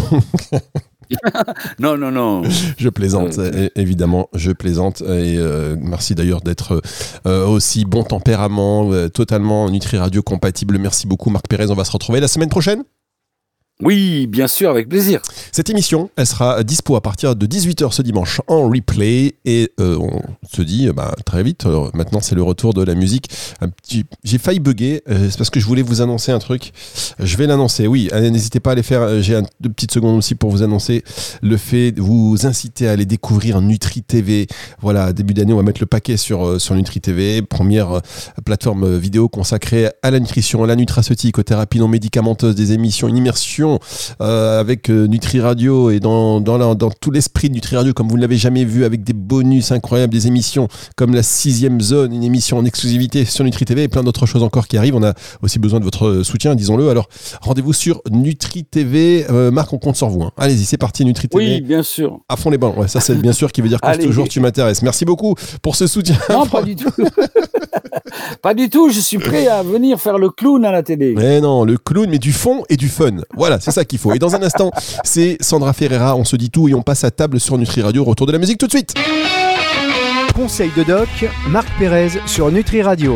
Non, 1.78 1.96
non, 1.96 2.10
non. 2.10 2.42
Je 2.78 2.88
plaisante, 2.88 3.38
Euh, 3.38 3.68
évidemment, 3.76 4.28
je 4.34 4.52
plaisante. 4.52 5.02
Et 5.02 5.36
euh, 5.38 5.76
merci 5.78 6.14
d'ailleurs 6.14 6.40
d'être 6.40 6.80
euh, 7.26 7.46
aussi 7.46 7.84
bon 7.84 8.04
tempérament, 8.04 8.90
totalement 9.10 9.68
Nutri 9.70 9.98
Radio 9.98 10.22
compatible. 10.22 10.78
Merci 10.78 11.06
beaucoup, 11.06 11.30
Marc 11.30 11.46
Pérez. 11.48 11.70
On 11.70 11.74
va 11.74 11.84
se 11.84 11.92
retrouver 11.92 12.20
la 12.20 12.28
semaine 12.28 12.48
prochaine. 12.48 12.84
Oui, 13.82 14.28
bien 14.28 14.46
sûr, 14.46 14.70
avec 14.70 14.88
plaisir. 14.88 15.20
Cette 15.50 15.68
émission, 15.68 16.08
elle 16.14 16.26
sera 16.26 16.62
dispo 16.62 16.94
à 16.94 17.00
partir 17.00 17.34
de 17.34 17.44
18h 17.44 17.90
ce 17.90 18.02
dimanche 18.02 18.40
en 18.46 18.68
replay. 18.68 19.34
Et 19.44 19.72
euh, 19.80 19.98
on 19.98 20.20
se 20.46 20.62
dit 20.62 20.86
euh, 20.86 20.92
bah, 20.92 21.12
très 21.26 21.42
vite, 21.42 21.66
euh, 21.66 21.90
maintenant 21.92 22.20
c'est 22.20 22.36
le 22.36 22.44
retour 22.44 22.72
de 22.72 22.84
la 22.84 22.94
musique. 22.94 23.28
J'ai 24.22 24.38
failli 24.38 24.60
bugger, 24.60 25.02
c'est 25.08 25.36
parce 25.36 25.50
que 25.50 25.58
je 25.58 25.66
voulais 25.66 25.82
vous 25.82 26.02
annoncer 26.02 26.30
un 26.30 26.38
truc. 26.38 26.72
Je 27.18 27.36
vais 27.36 27.48
l'annoncer, 27.48 27.88
oui. 27.88 28.08
N'hésitez 28.12 28.60
pas 28.60 28.72
à 28.72 28.74
les 28.76 28.84
faire. 28.84 29.20
J'ai 29.20 29.40
deux 29.58 29.70
petites 29.70 29.92
secondes 29.92 30.18
aussi 30.18 30.36
pour 30.36 30.50
vous 30.50 30.62
annoncer 30.62 31.02
le 31.42 31.56
fait 31.56 31.90
de 31.90 32.00
vous 32.00 32.46
inciter 32.46 32.86
à 32.86 32.92
aller 32.92 33.06
découvrir 33.06 33.60
Nutri 33.60 34.02
TV. 34.02 34.46
Voilà, 34.82 35.12
début 35.12 35.34
d'année, 35.34 35.52
on 35.52 35.56
va 35.56 35.62
mettre 35.64 35.80
le 35.80 35.86
paquet 35.86 36.16
sur, 36.16 36.60
sur 36.60 36.76
Nutri 36.76 37.00
TV, 37.00 37.42
première 37.42 38.02
plateforme 38.44 38.96
vidéo 38.96 39.28
consacrée 39.28 39.90
à 40.02 40.12
la 40.12 40.20
nutrition, 40.20 40.62
à 40.62 40.66
la 40.68 40.76
nutraceutique, 40.76 41.38
aux 41.38 41.42
thérapies 41.42 41.80
non 41.80 41.88
médicamenteuses, 41.88 42.54
des 42.54 42.72
émissions, 42.72 43.08
une 43.08 43.16
immersion 43.16 43.63
euh, 44.20 44.60
avec 44.60 44.90
euh, 44.90 45.06
Nutri 45.06 45.40
Radio 45.40 45.90
et 45.90 46.00
dans, 46.00 46.40
dans, 46.40 46.58
la- 46.58 46.74
dans 46.74 46.90
tout 46.90 47.10
l'esprit 47.10 47.48
de 47.48 47.54
Nutri 47.54 47.76
Radio 47.76 47.92
comme 47.92 48.08
vous 48.08 48.16
ne 48.16 48.20
l'avez 48.22 48.36
jamais 48.36 48.64
vu 48.64 48.84
avec 48.84 49.02
des 49.04 49.12
bonus 49.12 49.72
incroyables, 49.72 50.12
des 50.12 50.26
émissions 50.26 50.68
comme 50.96 51.14
la 51.14 51.22
sixième 51.22 51.80
zone, 51.80 52.12
une 52.12 52.24
émission 52.24 52.58
en 52.58 52.64
exclusivité 52.64 53.24
sur 53.24 53.44
Nutri 53.44 53.64
TV 53.64 53.84
et 53.84 53.88
plein 53.88 54.02
d'autres 54.02 54.26
choses 54.26 54.42
encore 54.42 54.68
qui 54.68 54.76
arrivent. 54.76 54.94
On 54.96 55.02
a 55.02 55.14
aussi 55.42 55.58
besoin 55.58 55.80
de 55.80 55.84
votre 55.84 56.22
soutien, 56.22 56.54
disons-le. 56.54 56.88
Alors 56.90 57.08
rendez-vous 57.40 57.72
sur 57.72 58.00
Nutri 58.10 58.64
TV. 58.64 59.26
Euh, 59.30 59.50
Marc, 59.50 59.72
on 59.72 59.78
compte 59.78 59.96
sur 59.96 60.08
vous. 60.08 60.22
hein. 60.22 60.30
Allez-y, 60.36 60.64
c'est 60.64 60.76
parti 60.78 61.04
Nutri 61.04 61.28
TV. 61.28 61.44
Oui, 61.44 61.60
bien 61.60 61.82
sûr. 61.82 62.20
À 62.28 62.36
fond 62.36 62.50
les 62.50 62.58
ballons. 62.58 62.78
Ouais, 62.80 62.88
ça 62.88 63.00
c'est 63.00 63.14
bien 63.14 63.32
sûr 63.32 63.52
qui 63.52 63.60
veut 63.62 63.68
dire 63.68 63.80
que 63.80 63.86
Allez. 63.86 64.04
toujours 64.06 64.28
tu 64.28 64.40
m'intéresses. 64.40 64.82
Merci 64.82 65.04
beaucoup 65.04 65.34
pour 65.62 65.76
ce 65.76 65.86
soutien. 65.86 66.16
Non, 66.30 66.46
pas 66.46 66.62
du 66.62 66.76
tout. 66.76 66.90
pas 68.42 68.54
du 68.54 68.68
tout. 68.70 68.90
Je 68.90 69.00
suis 69.00 69.18
prêt 69.18 69.46
à 69.46 69.62
venir 69.62 70.00
faire 70.00 70.18
le 70.18 70.30
clown 70.30 70.64
à 70.64 70.72
la 70.72 70.82
télé. 70.82 71.14
Mais 71.16 71.40
non, 71.40 71.64
le 71.64 71.76
clown, 71.76 72.08
mais 72.10 72.18
du 72.18 72.32
fond 72.32 72.62
et 72.68 72.76
du 72.76 72.88
fun. 72.88 73.16
C'est 73.60 73.70
ça 73.70 73.84
qu'il 73.84 73.98
faut. 73.98 74.12
Et 74.14 74.18
dans 74.18 74.34
un 74.34 74.42
instant, 74.42 74.70
c'est 75.04 75.36
Sandra 75.40 75.72
Ferreira. 75.72 76.16
On 76.16 76.24
se 76.24 76.36
dit 76.36 76.50
tout 76.50 76.68
et 76.68 76.74
on 76.74 76.82
passe 76.82 77.04
à 77.04 77.10
table 77.10 77.40
sur 77.40 77.58
Nutri 77.58 77.82
Radio. 77.82 78.04
Retour 78.04 78.26
de 78.26 78.32
la 78.32 78.38
musique 78.38 78.58
tout 78.58 78.66
de 78.66 78.72
suite. 78.72 78.94
Conseil 80.34 80.70
de 80.76 80.82
doc, 80.82 81.08
Marc 81.48 81.68
Pérez 81.78 82.08
sur 82.26 82.50
Nutri 82.50 82.82
Radio. 82.82 83.12